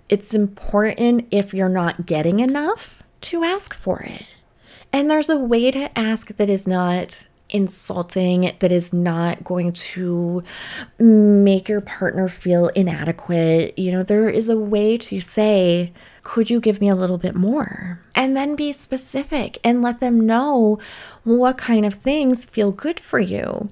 It's 0.08 0.34
important 0.34 1.28
if 1.30 1.52
you're 1.52 1.68
not 1.68 2.06
getting 2.06 2.40
enough 2.40 3.02
to 3.22 3.44
ask 3.44 3.74
for 3.74 4.00
it. 4.00 4.24
And 4.92 5.10
there's 5.10 5.28
a 5.28 5.36
way 5.36 5.70
to 5.70 5.96
ask 5.98 6.34
that 6.36 6.48
is 6.48 6.66
not 6.66 7.28
insulting, 7.50 8.52
that 8.58 8.72
is 8.72 8.92
not 8.92 9.44
going 9.44 9.72
to 9.72 10.42
make 10.98 11.68
your 11.68 11.80
partner 11.80 12.28
feel 12.28 12.68
inadequate. 12.68 13.78
You 13.78 13.92
know, 13.92 14.02
there 14.02 14.28
is 14.28 14.48
a 14.48 14.58
way 14.58 14.98
to 14.98 15.20
say, 15.20 15.92
could 16.22 16.50
you 16.50 16.60
give 16.60 16.80
me 16.80 16.88
a 16.88 16.94
little 16.94 17.16
bit 17.16 17.34
more? 17.34 18.00
And 18.14 18.36
then 18.36 18.54
be 18.54 18.72
specific 18.72 19.58
and 19.64 19.80
let 19.80 20.00
them 20.00 20.26
know 20.26 20.78
what 21.24 21.56
kind 21.56 21.86
of 21.86 21.94
things 21.94 22.44
feel 22.44 22.70
good 22.70 23.00
for 23.00 23.18
you. 23.18 23.70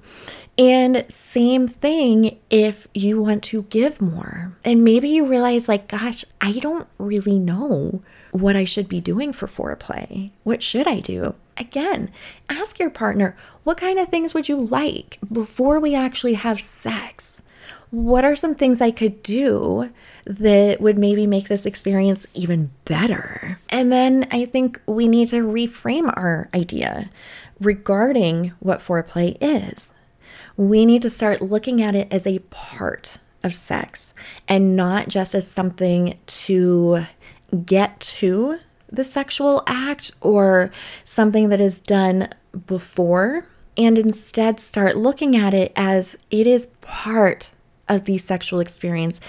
And 0.57 1.05
same 1.07 1.67
thing 1.67 2.39
if 2.49 2.87
you 2.95 3.21
want 3.21 3.43
to 3.43 3.63
give 3.63 4.01
more. 4.01 4.57
And 4.65 4.83
maybe 4.83 5.09
you 5.09 5.23
realize, 5.23 5.67
like, 5.67 5.87
gosh, 5.87 6.25
I 6.41 6.53
don't 6.53 6.87
really 6.97 7.37
know 7.37 8.01
what 8.31 8.55
I 8.55 8.63
should 8.63 8.89
be 8.89 8.99
doing 8.99 9.33
for 9.33 9.47
foreplay. 9.47 10.31
What 10.43 10.63
should 10.63 10.87
I 10.87 10.99
do? 10.99 11.35
Again, 11.57 12.11
ask 12.49 12.79
your 12.79 12.89
partner, 12.89 13.37
what 13.67 13.75
kind 13.75 13.99
of 13.99 14.07
things 14.07 14.33
would 14.33 14.47
you 14.47 14.55
like 14.55 15.19
before 15.29 15.77
we 15.81 15.93
actually 15.93 16.35
have 16.35 16.61
sex? 16.61 17.41
What 17.89 18.23
are 18.23 18.33
some 18.33 18.55
things 18.55 18.79
I 18.79 18.91
could 18.91 19.21
do 19.21 19.89
that 20.23 20.79
would 20.79 20.97
maybe 20.97 21.27
make 21.27 21.49
this 21.49 21.65
experience 21.65 22.25
even 22.33 22.71
better. 22.85 23.59
And 23.67 23.91
then 23.91 24.25
I 24.31 24.45
think 24.45 24.79
we 24.85 25.09
need 25.09 25.27
to 25.29 25.43
reframe 25.43 26.07
our 26.15 26.47
idea 26.53 27.09
regarding 27.59 28.53
what 28.59 28.79
foreplay 28.79 29.35
is. 29.41 29.89
We 30.55 30.85
need 30.85 31.01
to 31.01 31.09
start 31.09 31.41
looking 31.41 31.81
at 31.81 31.93
it 31.93 32.07
as 32.09 32.25
a 32.25 32.39
part 32.39 33.17
of 33.43 33.53
sex 33.53 34.13
and 34.47 34.77
not 34.77 35.09
just 35.09 35.35
as 35.35 35.45
something 35.45 36.17
to 36.25 37.05
get 37.65 37.99
to 37.99 38.59
the 38.89 39.03
sexual 39.03 39.63
act 39.67 40.11
or 40.21 40.71
something 41.03 41.49
that 41.49 41.59
is 41.59 41.79
done 41.81 42.29
before, 42.65 43.45
and 43.77 43.97
instead 43.97 44.59
start 44.59 44.97
looking 44.97 45.35
at 45.35 45.53
it 45.53 45.71
as 45.75 46.17
it 46.31 46.47
is 46.47 46.67
part 46.81 47.51
of 47.87 48.05
the 48.05 48.17
sexual 48.17 48.59
experience 48.59 49.19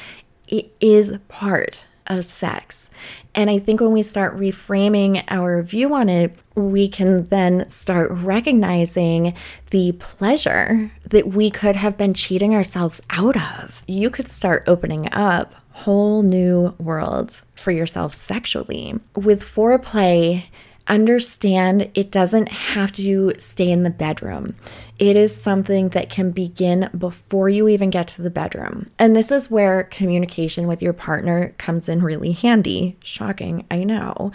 it 0.48 0.72
is 0.80 1.16
part 1.28 1.84
of 2.06 2.24
sex. 2.24 2.90
And 3.34 3.50
I 3.50 3.58
think 3.58 3.80
when 3.80 3.92
we 3.92 4.02
start 4.02 4.36
reframing 4.36 5.22
our 5.28 5.62
view 5.62 5.94
on 5.94 6.08
it, 6.08 6.36
we 6.54 6.88
can 6.88 7.26
then 7.26 7.68
start 7.68 8.10
recognizing 8.10 9.34
the 9.70 9.92
pleasure 9.92 10.90
that 11.04 11.28
we 11.28 11.50
could 11.50 11.76
have 11.76 11.96
been 11.96 12.14
cheating 12.14 12.54
ourselves 12.54 13.00
out 13.10 13.36
of. 13.36 13.82
You 13.86 14.10
could 14.10 14.28
start 14.28 14.64
opening 14.66 15.12
up 15.12 15.54
whole 15.70 16.22
new 16.22 16.74
worlds 16.78 17.44
for 17.54 17.70
yourself 17.70 18.14
sexually. 18.14 18.98
With 19.14 19.42
foreplay, 19.42 20.46
understand 20.88 21.90
it 21.94 22.10
doesn't 22.10 22.48
have 22.48 22.92
to 22.92 23.32
stay 23.38 23.70
in 23.70 23.82
the 23.82 23.90
bedroom. 23.90 24.56
It 24.98 25.16
is 25.16 25.34
something 25.34 25.90
that 25.90 26.10
can 26.10 26.30
begin 26.30 26.90
before 26.96 27.48
you 27.48 27.68
even 27.68 27.90
get 27.90 28.08
to 28.08 28.22
the 28.22 28.30
bedroom. 28.30 28.90
And 28.98 29.14
this 29.14 29.30
is 29.30 29.50
where 29.50 29.84
communication 29.84 30.66
with 30.66 30.82
your 30.82 30.92
partner 30.92 31.54
comes 31.58 31.88
in 31.88 32.02
really 32.02 32.32
handy. 32.32 32.96
Shocking, 33.02 33.66
I 33.70 33.84
know. 33.84 34.32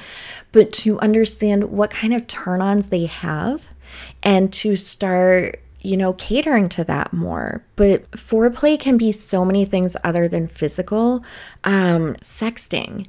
But 0.51 0.71
to 0.73 0.99
understand 0.99 1.71
what 1.71 1.91
kind 1.91 2.13
of 2.13 2.27
turn 2.27 2.61
ons 2.61 2.87
they 2.87 3.07
have 3.07 3.67
and 4.21 4.53
to 4.53 4.75
start 4.75 5.59
you 5.83 5.97
know, 5.97 6.13
catering 6.13 6.69
to 6.69 6.83
that 6.85 7.11
more. 7.11 7.61
But 7.75 8.09
foreplay 8.11 8.79
can 8.79 8.97
be 8.97 9.11
so 9.11 9.43
many 9.43 9.65
things 9.65 9.97
other 10.01 10.29
than 10.29 10.47
physical. 10.47 11.25
Um, 11.65 12.15
sexting 12.21 13.07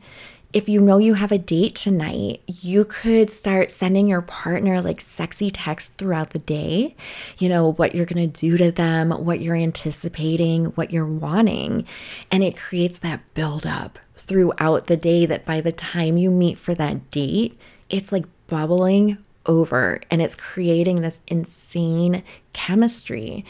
if 0.54 0.68
you 0.68 0.80
know 0.80 0.98
you 0.98 1.14
have 1.14 1.32
a 1.32 1.38
date 1.38 1.74
tonight, 1.74 2.40
you 2.46 2.84
could 2.84 3.28
start 3.28 3.72
sending 3.72 4.06
your 4.06 4.22
partner 4.22 4.80
like 4.80 5.00
sexy 5.00 5.50
texts 5.50 5.90
throughout 5.98 6.30
the 6.30 6.38
day. 6.38 6.94
You 7.40 7.48
know, 7.48 7.72
what 7.72 7.92
you're 7.92 8.06
going 8.06 8.30
to 8.30 8.40
do 8.40 8.56
to 8.58 8.70
them, 8.70 9.10
what 9.10 9.40
you're 9.40 9.56
anticipating, 9.56 10.66
what 10.66 10.92
you're 10.92 11.04
wanting. 11.04 11.84
And 12.30 12.44
it 12.44 12.56
creates 12.56 13.00
that 13.00 13.22
buildup 13.34 13.98
throughout 14.14 14.86
the 14.86 14.96
day 14.96 15.26
that 15.26 15.44
by 15.44 15.60
the 15.60 15.72
time 15.72 16.16
you 16.16 16.30
meet 16.30 16.56
for 16.56 16.72
that 16.76 17.10
date, 17.10 17.58
it's 17.90 18.12
like 18.12 18.24
bubbling 18.46 19.18
over 19.46 20.00
and 20.08 20.22
it's 20.22 20.36
creating 20.36 21.02
this 21.02 21.20
insane 21.26 22.22
chemistry. 22.52 23.44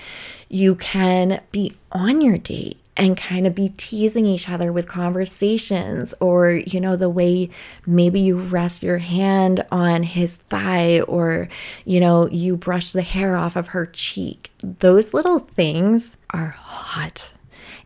You 0.48 0.74
can 0.74 1.42
be 1.52 1.76
on 1.92 2.22
your 2.22 2.38
date 2.38 2.78
and 2.96 3.16
kind 3.16 3.46
of 3.46 3.54
be 3.54 3.72
teasing 3.76 4.24
each 4.26 4.48
other 4.48 4.72
with 4.72 4.88
conversations 4.88 6.14
or 6.20 6.50
you 6.52 6.80
know 6.80 6.96
the 6.96 7.10
way 7.10 7.50
maybe 7.86 8.20
you 8.20 8.38
rest 8.38 8.82
your 8.82 8.98
hand 8.98 9.64
on 9.70 10.02
his 10.02 10.36
thigh 10.36 11.00
or 11.02 11.48
you 11.84 12.00
know 12.00 12.28
you 12.28 12.56
brush 12.56 12.92
the 12.92 13.02
hair 13.02 13.36
off 13.36 13.56
of 13.56 13.68
her 13.68 13.86
cheek. 13.86 14.50
Those 14.62 15.12
little 15.12 15.40
things 15.40 16.16
are 16.30 16.48
hot 16.48 17.33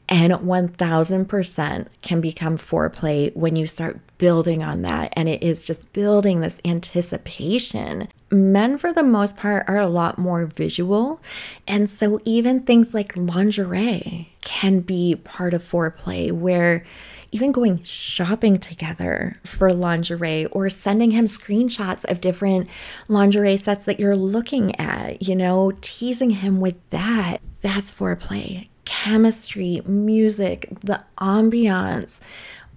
and 0.08 0.32
1000% 0.32 1.86
can 2.00 2.20
become 2.20 2.56
foreplay 2.56 3.34
when 3.36 3.56
you 3.56 3.66
start 3.66 4.00
building 4.16 4.62
on 4.62 4.82
that. 4.82 5.12
And 5.14 5.28
it 5.28 5.42
is 5.42 5.64
just 5.64 5.92
building 5.92 6.40
this 6.40 6.60
anticipation. 6.64 8.08
Men, 8.30 8.78
for 8.78 8.92
the 8.92 9.02
most 9.02 9.36
part, 9.36 9.68
are 9.68 9.78
a 9.78 9.88
lot 9.88 10.18
more 10.18 10.46
visual. 10.46 11.20
And 11.66 11.90
so 11.90 12.20
even 12.24 12.60
things 12.60 12.94
like 12.94 13.16
lingerie 13.16 14.32
can 14.42 14.80
be 14.80 15.14
part 15.14 15.52
of 15.52 15.62
foreplay, 15.62 16.32
where 16.32 16.84
even 17.30 17.52
going 17.52 17.82
shopping 17.82 18.58
together 18.58 19.36
for 19.44 19.70
lingerie 19.70 20.46
or 20.46 20.70
sending 20.70 21.10
him 21.10 21.26
screenshots 21.26 22.10
of 22.10 22.22
different 22.22 22.66
lingerie 23.08 23.58
sets 23.58 23.84
that 23.84 24.00
you're 24.00 24.16
looking 24.16 24.74
at, 24.80 25.22
you 25.22 25.36
know, 25.36 25.72
teasing 25.82 26.30
him 26.30 26.60
with 26.60 26.76
that. 26.88 27.42
That's 27.60 27.92
foreplay 27.92 28.68
chemistry, 28.88 29.82
music, 29.84 30.66
the 30.80 31.04
ambiance, 31.18 32.20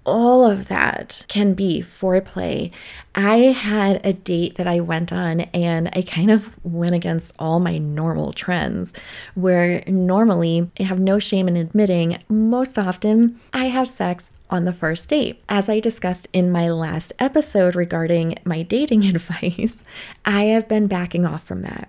all 0.05 0.43
of 0.43 0.67
that 0.67 1.23
can 1.29 1.53
be 1.53 1.81
foreplay. 1.81 2.69
I 3.15 3.37
had 3.37 4.05
a 4.05 4.11
date 4.11 4.55
that 4.55 4.67
I 4.67 4.81
went 4.81 5.13
on 5.13 5.41
and 5.53 5.89
I 5.93 6.01
kind 6.01 6.29
of 6.29 6.49
went 6.65 6.95
against 6.95 7.33
all 7.39 7.61
my 7.61 7.77
normal 7.77 8.33
trends, 8.33 8.91
where 9.35 9.83
normally 9.87 10.69
I 10.77 10.83
have 10.83 10.99
no 10.99 11.17
shame 11.17 11.47
in 11.47 11.55
admitting 11.55 12.21
most 12.27 12.77
often 12.77 13.39
I 13.53 13.65
have 13.65 13.87
sex 13.87 14.31
on 14.49 14.65
the 14.65 14.73
first 14.73 15.07
date. 15.07 15.41
As 15.47 15.69
I 15.69 15.79
discussed 15.79 16.27
in 16.33 16.51
my 16.51 16.69
last 16.69 17.13
episode 17.19 17.73
regarding 17.73 18.37
my 18.43 18.63
dating 18.63 19.05
advice, 19.15 19.81
I 20.25 20.43
have 20.43 20.67
been 20.67 20.87
backing 20.87 21.25
off 21.25 21.43
from 21.43 21.61
that. 21.61 21.87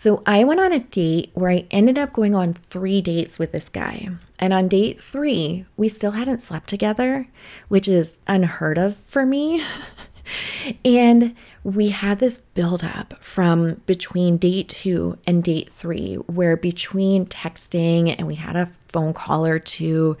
So 0.00 0.22
I 0.24 0.44
went 0.44 0.60
on 0.60 0.72
a 0.72 0.78
date 0.78 1.30
where 1.34 1.50
I 1.50 1.66
ended 1.70 1.98
up 1.98 2.14
going 2.14 2.34
on 2.34 2.54
three 2.54 3.02
dates 3.02 3.38
with 3.38 3.52
this 3.52 3.68
guy. 3.68 4.08
And 4.38 4.54
on 4.54 4.66
date 4.66 4.98
three, 4.98 5.66
we 5.76 5.90
still 5.90 6.12
hadn't 6.12 6.40
slept 6.40 6.70
together, 6.70 7.28
which 7.68 7.86
is 7.86 8.16
unheard 8.26 8.78
of 8.78 8.96
for 8.96 9.26
me. 9.26 9.62
and 10.86 11.36
we 11.64 11.90
had 11.90 12.18
this 12.18 12.38
buildup 12.38 13.22
from 13.22 13.82
between 13.84 14.38
date 14.38 14.70
two 14.70 15.18
and 15.26 15.44
date 15.44 15.70
three, 15.70 16.14
where 16.14 16.56
between 16.56 17.26
texting 17.26 18.14
and 18.16 18.26
we 18.26 18.36
had 18.36 18.56
a 18.56 18.72
phone 18.88 19.12
call 19.12 19.44
or 19.44 19.58
two, 19.58 20.16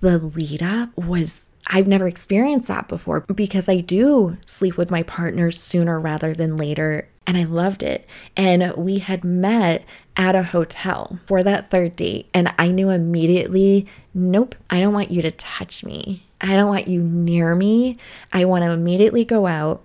the 0.00 0.18
lead 0.18 0.60
up 0.60 0.88
was 0.98 1.50
I've 1.68 1.86
never 1.86 2.08
experienced 2.08 2.66
that 2.66 2.88
before 2.88 3.20
because 3.20 3.68
I 3.68 3.78
do 3.78 4.38
sleep 4.44 4.76
with 4.76 4.90
my 4.90 5.04
partner 5.04 5.52
sooner 5.52 6.00
rather 6.00 6.34
than 6.34 6.56
later 6.56 7.08
and 7.26 7.36
I 7.36 7.44
loved 7.44 7.82
it. 7.82 8.06
And 8.36 8.72
we 8.76 8.98
had 8.98 9.24
met 9.24 9.84
at 10.16 10.34
a 10.34 10.42
hotel 10.42 11.18
for 11.26 11.42
that 11.42 11.70
third 11.70 11.96
date, 11.96 12.28
and 12.32 12.52
I 12.58 12.68
knew 12.68 12.90
immediately 12.90 13.86
nope, 14.14 14.54
I 14.70 14.80
don't 14.80 14.94
want 14.94 15.10
you 15.10 15.22
to 15.22 15.30
touch 15.32 15.84
me. 15.84 16.24
I 16.40 16.56
don't 16.56 16.68
want 16.68 16.88
you 16.88 17.02
near 17.02 17.54
me. 17.54 17.98
I 18.32 18.44
want 18.44 18.64
to 18.64 18.70
immediately 18.70 19.24
go 19.24 19.46
out 19.46 19.84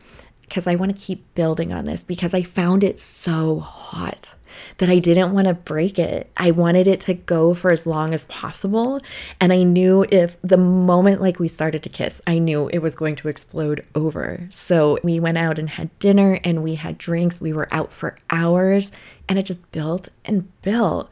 because 0.49 0.67
I 0.67 0.75
want 0.75 0.95
to 0.95 1.05
keep 1.05 1.33
building 1.35 1.71
on 1.71 1.85
this 1.85 2.03
because 2.03 2.33
I 2.33 2.43
found 2.43 2.83
it 2.83 2.99
so 2.99 3.59
hot 3.59 4.35
that 4.79 4.89
I 4.89 4.99
didn't 4.99 5.33
want 5.33 5.47
to 5.47 5.53
break 5.53 5.99
it. 5.99 6.29
I 6.35 6.51
wanted 6.51 6.87
it 6.87 6.99
to 7.01 7.13
go 7.13 7.53
for 7.53 7.71
as 7.71 7.85
long 7.85 8.13
as 8.13 8.25
possible. 8.25 8.99
And 9.39 9.53
I 9.53 9.63
knew 9.63 10.05
if 10.09 10.37
the 10.41 10.57
moment 10.57 11.21
like 11.21 11.39
we 11.39 11.47
started 11.47 11.83
to 11.83 11.89
kiss, 11.89 12.21
I 12.25 12.39
knew 12.39 12.67
it 12.69 12.79
was 12.79 12.95
going 12.95 13.15
to 13.17 13.27
explode 13.27 13.85
over. 13.95 14.47
So 14.51 14.99
we 15.03 15.19
went 15.19 15.37
out 15.37 15.59
and 15.59 15.69
had 15.69 15.97
dinner 15.99 16.39
and 16.43 16.63
we 16.63 16.75
had 16.75 16.97
drinks. 16.97 17.39
We 17.39 17.53
were 17.53 17.67
out 17.71 17.93
for 17.93 18.17
hours 18.29 18.91
and 19.27 19.37
it 19.37 19.43
just 19.43 19.71
built 19.71 20.09
and 20.25 20.49
built 20.61 21.09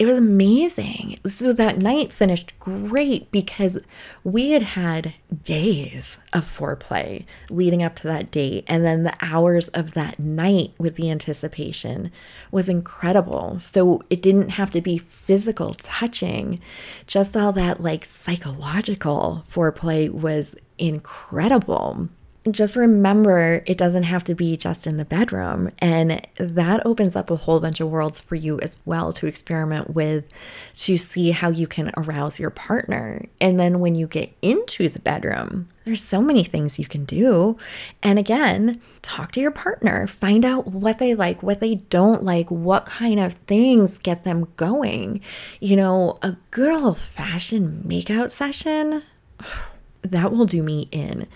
it 0.00 0.06
was 0.06 0.16
amazing. 0.16 1.20
So 1.26 1.52
that 1.52 1.76
night 1.76 2.10
finished 2.10 2.58
great 2.58 3.30
because 3.30 3.76
we 4.24 4.52
had 4.52 4.62
had 4.62 5.12
days 5.44 6.16
of 6.32 6.46
foreplay 6.46 7.26
leading 7.50 7.82
up 7.82 7.96
to 7.96 8.04
that 8.04 8.30
date. 8.30 8.64
And 8.66 8.82
then 8.82 9.02
the 9.02 9.14
hours 9.20 9.68
of 9.68 9.92
that 9.92 10.18
night 10.18 10.72
with 10.78 10.96
the 10.96 11.10
anticipation 11.10 12.10
was 12.50 12.66
incredible. 12.66 13.58
So 13.58 14.02
it 14.08 14.22
didn't 14.22 14.52
have 14.52 14.70
to 14.70 14.80
be 14.80 14.96
physical 14.96 15.74
touching, 15.74 16.62
just 17.06 17.36
all 17.36 17.52
that 17.52 17.82
like 17.82 18.06
psychological 18.06 19.44
foreplay 19.46 20.10
was 20.10 20.56
incredible 20.78 22.08
just 22.50 22.74
remember 22.74 23.62
it 23.66 23.76
doesn't 23.76 24.04
have 24.04 24.24
to 24.24 24.34
be 24.34 24.56
just 24.56 24.86
in 24.86 24.96
the 24.96 25.04
bedroom. 25.04 25.70
And 25.78 26.26
that 26.36 26.84
opens 26.86 27.14
up 27.14 27.30
a 27.30 27.36
whole 27.36 27.60
bunch 27.60 27.80
of 27.80 27.90
worlds 27.90 28.20
for 28.20 28.34
you 28.34 28.58
as 28.60 28.78
well 28.86 29.12
to 29.14 29.26
experiment 29.26 29.94
with 29.94 30.24
to 30.76 30.96
see 30.96 31.32
how 31.32 31.50
you 31.50 31.66
can 31.66 31.92
arouse 31.98 32.40
your 32.40 32.50
partner. 32.50 33.26
And 33.42 33.60
then 33.60 33.78
when 33.80 33.94
you 33.94 34.06
get 34.06 34.34
into 34.40 34.88
the 34.88 35.00
bedroom, 35.00 35.68
there's 35.84 36.02
so 36.02 36.22
many 36.22 36.42
things 36.42 36.78
you 36.78 36.86
can 36.86 37.04
do. 37.04 37.58
And 38.02 38.18
again, 38.18 38.80
talk 39.02 39.32
to 39.32 39.40
your 39.40 39.50
partner, 39.50 40.06
find 40.06 40.44
out 40.44 40.66
what 40.66 40.98
they 40.98 41.14
like, 41.14 41.42
what 41.42 41.60
they 41.60 41.74
don't 41.74 42.22
like, 42.22 42.50
what 42.50 42.86
kind 42.86 43.20
of 43.20 43.34
things 43.46 43.98
get 43.98 44.24
them 44.24 44.48
going. 44.56 45.20
You 45.60 45.76
know, 45.76 46.18
a 46.22 46.36
good 46.50 46.72
old 46.72 46.98
fashioned 46.98 47.84
makeout 47.84 48.30
session, 48.30 49.02
that 50.02 50.32
will 50.32 50.46
do 50.46 50.62
me 50.62 50.88
in 50.90 51.26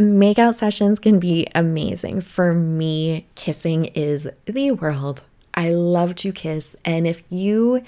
Makeout 0.00 0.54
sessions 0.54 0.98
can 0.98 1.18
be 1.18 1.46
amazing. 1.54 2.22
For 2.22 2.54
me, 2.54 3.26
kissing 3.34 3.84
is 3.84 4.26
the 4.46 4.70
world. 4.70 5.24
I 5.52 5.74
love 5.74 6.14
to 6.16 6.32
kiss. 6.32 6.74
And 6.86 7.06
if 7.06 7.22
you 7.28 7.82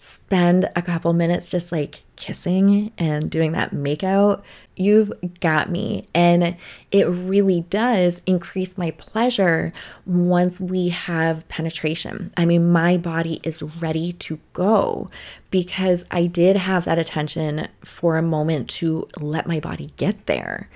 spend 0.00 0.70
a 0.74 0.80
couple 0.80 1.12
minutes 1.12 1.46
just 1.46 1.70
like 1.70 2.04
kissing 2.16 2.90
and 2.96 3.30
doing 3.30 3.52
that 3.52 3.72
makeout, 3.72 4.40
you've 4.78 5.12
got 5.40 5.70
me. 5.70 6.06
And 6.14 6.56
it 6.90 7.04
really 7.04 7.62
does 7.68 8.22
increase 8.26 8.78
my 8.78 8.92
pleasure 8.92 9.72
once 10.06 10.60
we 10.60 10.88
have 10.88 11.46
penetration. 11.48 12.32
I 12.36 12.46
mean, 12.46 12.70
my 12.70 12.96
body 12.96 13.40
is 13.42 13.62
ready 13.62 14.12
to 14.14 14.38
go 14.52 15.10
because 15.50 16.04
I 16.10 16.26
did 16.26 16.56
have 16.56 16.84
that 16.84 16.98
attention 16.98 17.68
for 17.82 18.16
a 18.16 18.22
moment 18.22 18.68
to 18.70 19.08
let 19.18 19.46
my 19.46 19.60
body 19.60 19.92
get 19.96 20.26
there. 20.26 20.68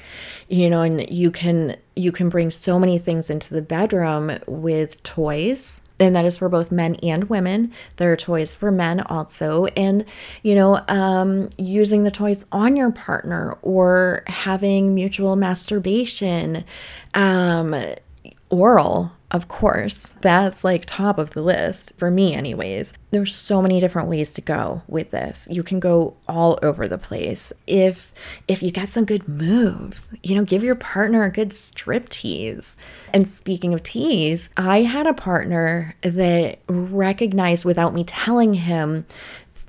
You 0.49 0.71
know, 0.71 0.83
and 0.83 1.09
you 1.11 1.31
can 1.31 1.77
you 1.95 2.11
can 2.12 2.31
bring 2.31 2.51
so 2.51 2.79
many 2.79 2.99
things 2.99 3.29
into 3.29 3.53
the 3.53 3.62
bedroom 3.62 4.38
with 4.47 5.03
toys 5.03 5.82
and 6.03 6.17
that 6.17 6.25
is 6.25 6.38
for 6.38 6.49
both 6.49 6.73
men 6.73 6.97
and 6.97 7.25
women. 7.25 7.73
There 7.97 8.12
are 8.12 8.17
toys 8.17 8.55
for 8.55 8.71
men 8.71 9.01
also. 9.01 9.67
And, 9.77 10.05
you 10.43 10.55
know, 10.55 10.83
um, 10.88 11.51
using 11.59 12.05
the 12.05 12.11
toys 12.11 12.45
on 12.51 12.77
your 12.77 12.91
partner 12.91 13.57
or 13.62 14.25
having 14.27 14.95
mutual 14.95 15.37
masturbation, 15.37 16.65
um, 17.15 17.75
oral 18.51 19.12
of 19.33 19.49
course, 19.49 20.14
that's 20.21 20.62
like 20.62 20.85
top 20.85 21.16
of 21.16 21.31
the 21.31 21.40
list 21.40 21.95
for 21.97 22.11
me, 22.11 22.35
anyways. 22.35 22.92
There's 23.12 23.35
so 23.35 23.62
many 23.62 23.81
different 23.81 24.09
ways 24.09 24.35
to 24.35 24.42
go 24.42 24.83
with 24.87 25.11
this. 25.11 25.49
You 25.51 25.62
can 25.62 25.81
go 25.81 26.14
all 26.29 26.59
over 26.62 26.87
the 26.87 26.99
place. 26.99 27.51
If 27.66 28.12
if 28.47 28.62
you 28.62 28.71
got 28.71 28.88
some 28.88 29.07
good 29.07 29.27
moves, 29.27 30.11
you 30.23 30.35
know, 30.35 30.45
give 30.45 30.62
your 30.62 30.75
partner 30.75 31.25
a 31.25 31.33
good 31.33 31.55
strip 31.55 32.11
tease. 32.11 32.77
And 33.14 33.27
speaking 33.27 33.73
of 33.73 33.83
tease, 33.83 34.51
I 34.59 34.83
had 34.83 35.07
a 35.07 35.14
partner 35.14 35.97
that 36.03 36.59
recognized 36.68 37.64
without 37.64 37.95
me 37.95 38.05
telling 38.05 38.55
him 38.55 39.07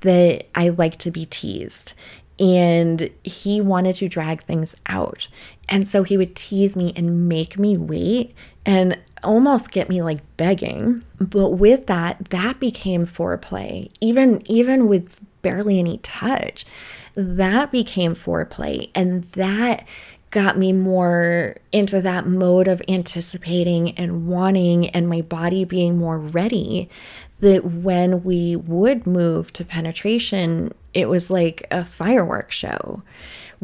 that 0.02 0.46
I 0.54 0.68
like 0.68 0.98
to 0.98 1.10
be 1.10 1.24
teased 1.24 1.94
and 2.38 3.10
he 3.22 3.60
wanted 3.60 3.96
to 3.96 4.08
drag 4.08 4.42
things 4.42 4.74
out. 4.86 5.28
And 5.68 5.86
so 5.86 6.02
he 6.02 6.16
would 6.16 6.34
tease 6.34 6.76
me 6.76 6.92
and 6.96 7.28
make 7.28 7.58
me 7.58 7.76
wait. 7.76 8.34
And 8.66 8.98
almost 9.24 9.70
get 9.70 9.88
me 9.88 10.02
like 10.02 10.20
begging. 10.36 11.02
But 11.20 11.50
with 11.50 11.86
that, 11.86 12.30
that 12.30 12.60
became 12.60 13.06
foreplay. 13.06 13.90
Even 14.00 14.42
even 14.50 14.88
with 14.88 15.20
barely 15.42 15.78
any 15.78 15.98
touch, 15.98 16.64
that 17.14 17.70
became 17.70 18.14
foreplay 18.14 18.90
and 18.94 19.30
that 19.32 19.86
got 20.30 20.58
me 20.58 20.72
more 20.72 21.56
into 21.70 22.00
that 22.00 22.26
mode 22.26 22.66
of 22.66 22.82
anticipating 22.88 23.92
and 23.92 24.26
wanting 24.26 24.88
and 24.88 25.08
my 25.08 25.20
body 25.20 25.64
being 25.64 25.96
more 25.96 26.18
ready 26.18 26.90
that 27.38 27.64
when 27.64 28.24
we 28.24 28.56
would 28.56 29.06
move 29.06 29.52
to 29.52 29.64
penetration 29.64 30.72
it 30.92 31.08
was 31.08 31.28
like 31.28 31.66
a 31.70 31.84
fireworks 31.84 32.54
show. 32.56 33.02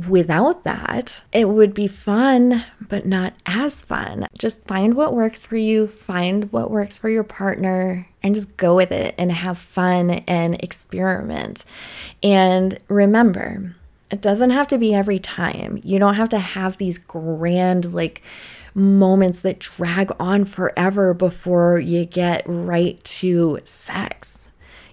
Without 0.08 0.64
that, 0.64 1.24
it 1.32 1.48
would 1.48 1.74
be 1.74 1.86
fun, 1.86 2.64
but 2.80 3.04
not 3.06 3.34
as 3.44 3.74
fun. 3.74 4.26
Just 4.38 4.66
find 4.66 4.94
what 4.94 5.14
works 5.14 5.46
for 5.46 5.56
you, 5.56 5.86
find 5.86 6.50
what 6.52 6.70
works 6.70 6.98
for 6.98 7.08
your 7.08 7.24
partner, 7.24 8.06
and 8.22 8.34
just 8.34 8.56
go 8.56 8.76
with 8.76 8.92
it 8.92 9.14
and 9.18 9.32
have 9.32 9.58
fun 9.58 10.10
and 10.10 10.54
experiment. 10.62 11.64
And 12.22 12.78
remember, 12.88 13.74
it 14.10 14.20
doesn't 14.20 14.50
have 14.50 14.68
to 14.68 14.78
be 14.78 14.94
every 14.94 15.18
time. 15.18 15.80
You 15.82 15.98
don't 15.98 16.14
have 16.14 16.28
to 16.30 16.38
have 16.38 16.76
these 16.76 16.98
grand, 16.98 17.92
like, 17.92 18.22
moments 18.72 19.40
that 19.40 19.58
drag 19.58 20.12
on 20.20 20.44
forever 20.44 21.12
before 21.12 21.80
you 21.80 22.04
get 22.04 22.44
right 22.46 23.02
to 23.02 23.58
sex. 23.64 24.48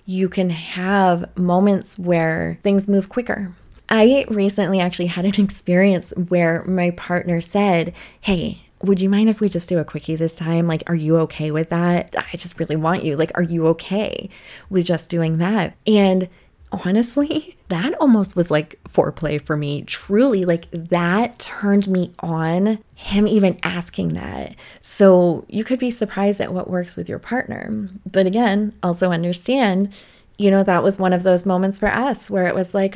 You 0.06 0.28
can 0.28 0.50
have 0.50 1.38
moments 1.38 2.00
where 2.00 2.60
things 2.64 2.88
move 2.88 3.10
quicker. 3.10 3.54
I 3.90 4.26
recently 4.30 4.80
actually 4.80 5.08
had 5.08 5.26
an 5.26 5.34
experience 5.44 6.14
where 6.30 6.64
my 6.66 6.92
partner 6.92 7.42
said, 7.42 7.94
Hey, 8.22 8.64
would 8.84 9.02
you 9.02 9.10
mind 9.10 9.30
if 9.30 9.42
we 9.42 9.50
just 9.50 9.70
do 9.70 9.80
a 9.80 9.86
quickie 9.86 10.16
this 10.16 10.36
time? 10.36 10.68
Like, 10.68 10.84
are 10.88 10.96
you 10.96 11.18
okay 11.20 11.50
with 11.50 11.70
that? 11.70 12.16
I 12.16 12.38
just 12.38 12.60
really 12.60 12.76
want 12.76 13.04
you. 13.04 13.16
Like, 13.16 13.32
are 13.36 13.44
you 13.44 13.68
okay 13.68 14.30
with 14.70 14.86
just 14.86 15.10
doing 15.10 15.40
that? 15.40 15.76
And 15.88 16.30
honestly, 16.72 17.58
that 17.70 17.94
almost 17.96 18.36
was 18.36 18.52
like 18.52 18.80
foreplay 18.88 19.42
for 19.42 19.58
me. 19.58 19.82
Truly, 19.84 20.46
like 20.46 20.70
that 20.72 21.40
turned 21.40 21.88
me 21.88 22.14
on, 22.20 22.80
him 22.96 23.28
even 23.28 23.60
asking 23.64 24.10
that. 24.10 24.56
So 24.80 25.46
you 25.50 25.64
could 25.64 25.80
be 25.80 25.92
surprised 25.92 26.40
at 26.40 26.54
what 26.54 26.70
works 26.70 26.96
with 26.96 27.10
your 27.10 27.20
partner. 27.20 27.90
But 28.10 28.26
again, 28.26 28.74
also 28.84 29.12
understand, 29.12 29.92
you 30.38 30.52
know, 30.52 30.64
that 30.64 30.84
was 30.84 31.00
one 31.00 31.14
of 31.14 31.24
those 31.24 31.46
moments 31.46 31.80
for 31.80 31.88
us 31.88 32.30
where 32.30 32.48
it 32.48 32.56
was 32.56 32.74
like, 32.74 32.96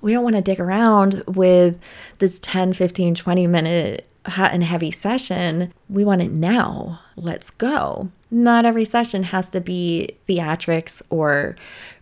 we 0.00 0.12
don't 0.12 0.24
want 0.24 0.36
to 0.36 0.42
dig 0.42 0.58
around 0.58 1.22
with 1.26 1.78
this 2.18 2.38
10, 2.40 2.72
15, 2.72 3.14
20 3.14 3.46
minute 3.46 4.08
hot 4.26 4.52
and 4.52 4.64
heavy 4.64 4.90
session. 4.90 5.72
We 5.88 6.04
want 6.04 6.22
it 6.22 6.32
now. 6.32 7.00
Let's 7.16 7.50
go. 7.50 8.10
Not 8.30 8.64
every 8.64 8.84
session 8.84 9.24
has 9.24 9.50
to 9.50 9.60
be 9.60 10.16
theatrics 10.28 11.02
or 11.10 11.56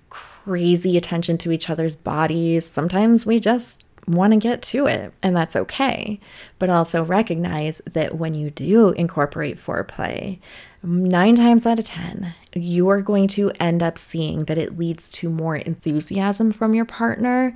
crazy 0.08 0.96
attention 0.96 1.38
to 1.38 1.52
each 1.52 1.68
other's 1.68 1.96
bodies. 1.96 2.64
Sometimes 2.64 3.26
we 3.26 3.38
just 3.38 3.84
want 4.06 4.32
to 4.32 4.38
get 4.38 4.62
to 4.62 4.86
it, 4.86 5.12
and 5.22 5.36
that's 5.36 5.56
okay. 5.56 6.18
But 6.58 6.70
also 6.70 7.04
recognize 7.04 7.80
that 7.90 8.16
when 8.16 8.34
you 8.34 8.50
do 8.50 8.90
incorporate 8.90 9.58
foreplay, 9.58 10.38
nine 10.82 11.36
times 11.36 11.66
out 11.66 11.78
of 11.78 11.84
10, 11.84 12.34
you 12.54 12.88
are 12.88 13.00
going 13.00 13.28
to 13.28 13.50
end 13.60 13.82
up 13.82 13.98
seeing 13.98 14.44
that 14.44 14.58
it 14.58 14.78
leads 14.78 15.10
to 15.12 15.28
more 15.28 15.56
enthusiasm 15.56 16.50
from 16.50 16.74
your 16.74 16.84
partner 16.84 17.54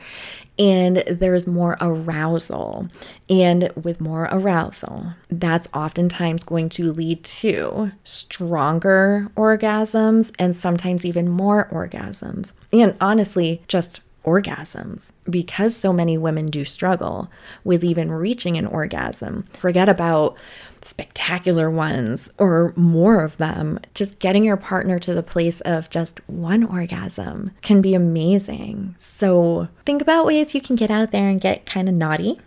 and 0.58 0.98
there's 1.08 1.46
more 1.46 1.76
arousal. 1.80 2.88
And 3.28 3.70
with 3.82 4.00
more 4.00 4.28
arousal, 4.30 5.14
that's 5.28 5.68
oftentimes 5.74 6.44
going 6.44 6.68
to 6.70 6.92
lead 6.92 7.24
to 7.24 7.92
stronger 8.04 9.28
orgasms 9.36 10.32
and 10.38 10.54
sometimes 10.54 11.04
even 11.04 11.28
more 11.28 11.68
orgasms. 11.72 12.52
And 12.72 12.96
honestly, 13.00 13.62
just 13.66 14.00
orgasms 14.24 15.06
because 15.28 15.76
so 15.76 15.92
many 15.92 16.18
women 16.18 16.46
do 16.46 16.64
struggle 16.64 17.30
with 17.62 17.84
even 17.84 18.10
reaching 18.10 18.56
an 18.56 18.66
orgasm. 18.66 19.44
Forget 19.52 19.88
about 19.88 20.36
spectacular 20.82 21.70
ones 21.70 22.30
or 22.38 22.72
more 22.76 23.22
of 23.22 23.36
them. 23.38 23.78
Just 23.94 24.18
getting 24.18 24.44
your 24.44 24.56
partner 24.56 24.98
to 24.98 25.14
the 25.14 25.22
place 25.22 25.60
of 25.62 25.90
just 25.90 26.20
one 26.28 26.64
orgasm 26.64 27.52
can 27.62 27.80
be 27.80 27.94
amazing. 27.94 28.94
So, 28.98 29.68
think 29.84 30.02
about 30.02 30.26
ways 30.26 30.54
you 30.54 30.60
can 30.60 30.76
get 30.76 30.90
out 30.90 31.10
there 31.10 31.28
and 31.28 31.40
get 31.40 31.66
kind 31.66 31.88
of 31.88 31.94
naughty 31.94 32.38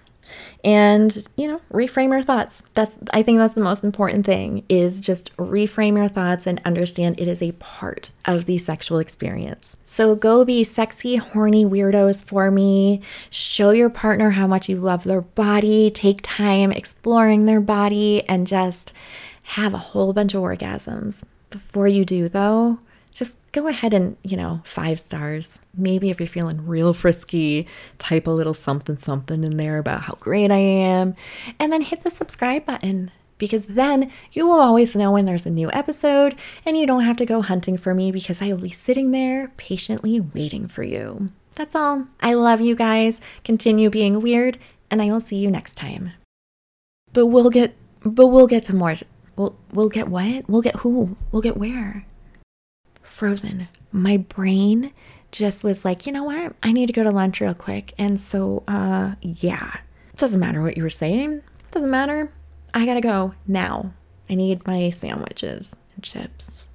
and 0.63 1.27
you 1.35 1.47
know 1.47 1.61
reframe 1.71 2.09
your 2.09 2.23
thoughts. 2.23 2.63
That's 2.73 2.97
i 3.11 3.21
think 3.23 3.37
that's 3.37 3.53
the 3.53 3.61
most 3.61 3.83
important 3.83 4.25
thing 4.25 4.63
is 4.69 5.01
just 5.01 5.35
reframe 5.37 5.97
your 5.97 6.07
thoughts 6.07 6.47
and 6.47 6.61
understand 6.65 7.19
it 7.19 7.27
is 7.27 7.41
a 7.41 7.51
part 7.53 8.09
of 8.25 8.45
the 8.45 8.57
sexual 8.57 8.99
experience. 8.99 9.75
So 9.83 10.15
go 10.15 10.45
be 10.45 10.63
sexy 10.63 11.15
horny 11.17 11.65
weirdos 11.65 12.23
for 12.23 12.51
me. 12.51 13.01
Show 13.29 13.71
your 13.71 13.89
partner 13.89 14.31
how 14.31 14.47
much 14.47 14.69
you 14.69 14.77
love 14.77 15.03
their 15.03 15.21
body. 15.21 15.89
Take 15.91 16.19
time 16.23 16.71
exploring 16.71 17.45
their 17.45 17.61
body 17.61 18.23
and 18.27 18.47
just 18.47 18.93
have 19.43 19.73
a 19.73 19.77
whole 19.77 20.13
bunch 20.13 20.33
of 20.33 20.41
orgasms. 20.41 21.23
Before 21.49 21.87
you 21.87 22.03
do 22.03 22.27
though 22.27 22.79
just 23.17 23.35
go 23.57 23.67
ahead 23.67 23.91
and, 23.91 24.15
you 24.23 24.37
know, 24.37 24.61
five 24.63 24.99
stars. 24.99 25.59
Maybe 25.75 26.11
if 26.11 26.19
you're 26.19 26.27
feeling 26.27 26.67
real 26.67 26.93
frisky, 26.93 27.67
type 27.97 28.27
a 28.27 28.31
little 28.31 28.53
something 28.53 28.97
something 28.97 29.43
in 29.43 29.57
there 29.57 29.79
about 29.79 30.03
how 30.03 30.13
great 30.19 30.51
I 30.51 30.57
am. 30.57 31.15
And 31.59 31.71
then 31.71 31.81
hit 31.81 32.03
the 32.03 32.11
subscribe 32.11 32.65
button 32.65 33.09
because 33.39 33.65
then 33.65 34.11
you 34.31 34.45
will 34.45 34.59
always 34.59 34.95
know 34.95 35.11
when 35.11 35.25
there's 35.25 35.47
a 35.47 35.51
new 35.51 35.71
episode 35.71 36.35
and 36.65 36.77
you 36.77 36.85
don't 36.85 37.03
have 37.03 37.17
to 37.17 37.25
go 37.25 37.41
hunting 37.41 37.77
for 37.77 37.95
me 37.95 38.11
because 38.11 38.43
I 38.43 38.49
will 38.49 38.61
be 38.61 38.69
sitting 38.69 39.09
there 39.09 39.51
patiently 39.57 40.19
waiting 40.19 40.67
for 40.67 40.83
you. 40.83 41.29
That's 41.55 41.75
all. 41.75 42.05
I 42.21 42.35
love 42.35 42.61
you 42.61 42.75
guys. 42.75 43.19
Continue 43.43 43.89
being 43.89 44.21
weird, 44.21 44.59
and 44.91 45.01
I 45.01 45.11
will 45.11 45.19
see 45.19 45.37
you 45.37 45.49
next 45.49 45.73
time. 45.73 46.11
But 47.11 47.25
we'll 47.25 47.49
get 47.49 47.75
but 48.03 48.27
we'll 48.27 48.45
get 48.45 48.65
to 48.65 48.75
more 48.75 48.95
we'll 49.35 49.55
we'll 49.73 49.89
get 49.89 50.07
what? 50.07 50.47
We'll 50.47 50.61
get 50.61 50.75
who? 50.77 51.17
We'll 51.31 51.41
get 51.41 51.57
where? 51.57 52.05
Frozen. 53.07 53.67
My 53.91 54.17
brain 54.17 54.91
just 55.31 55.63
was 55.63 55.85
like, 55.85 56.05
you 56.05 56.11
know 56.11 56.23
what? 56.23 56.55
I 56.63 56.71
need 56.71 56.87
to 56.87 56.93
go 56.93 57.03
to 57.03 57.11
lunch 57.11 57.41
real 57.41 57.53
quick. 57.53 57.93
And 57.97 58.19
so, 58.19 58.63
uh, 58.67 59.15
yeah, 59.21 59.77
it 60.13 60.19
doesn't 60.19 60.39
matter 60.39 60.61
what 60.61 60.77
you 60.77 60.83
were 60.83 60.89
saying. 60.89 61.33
It 61.33 61.71
doesn't 61.71 61.89
matter. 61.89 62.31
I 62.73 62.85
gotta 62.85 63.01
go 63.01 63.33
now. 63.47 63.93
I 64.29 64.35
need 64.35 64.65
my 64.67 64.89
sandwiches 64.89 65.75
and 65.95 66.03
chips. 66.03 66.67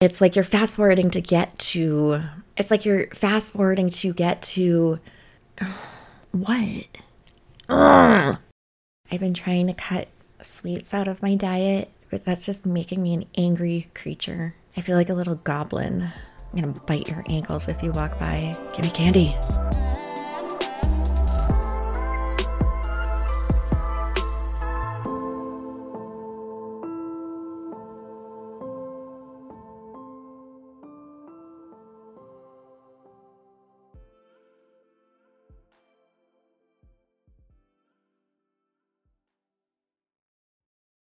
It's 0.00 0.20
like 0.20 0.36
you're 0.36 0.44
fast 0.44 0.76
forwarding 0.76 1.10
to 1.10 1.20
get 1.20 1.58
to, 1.58 2.22
it's 2.56 2.70
like 2.70 2.84
you're 2.84 3.08
fast 3.08 3.52
forwarding 3.52 3.90
to 3.90 4.12
get 4.12 4.42
to, 4.42 5.00
what? 6.32 6.86
Ugh. 7.68 8.38
I've 9.10 9.20
been 9.20 9.34
trying 9.34 9.66
to 9.68 9.72
cut 9.72 10.08
sweets 10.42 10.92
out 10.92 11.08
of 11.08 11.22
my 11.22 11.34
diet, 11.34 11.90
but 12.10 12.24
that's 12.24 12.44
just 12.44 12.66
making 12.66 13.02
me 13.02 13.14
an 13.14 13.24
angry 13.36 13.88
creature. 13.94 14.54
I 14.78 14.80
feel 14.80 14.94
like 14.94 15.10
a 15.10 15.14
little 15.14 15.34
goblin. 15.34 16.06
I'm 16.52 16.60
gonna 16.60 16.80
bite 16.86 17.08
your 17.08 17.24
ankles 17.28 17.66
if 17.66 17.82
you 17.82 17.90
walk 17.90 18.16
by. 18.20 18.54
Give 18.76 18.84
me 18.84 18.90
candy. 18.92 19.34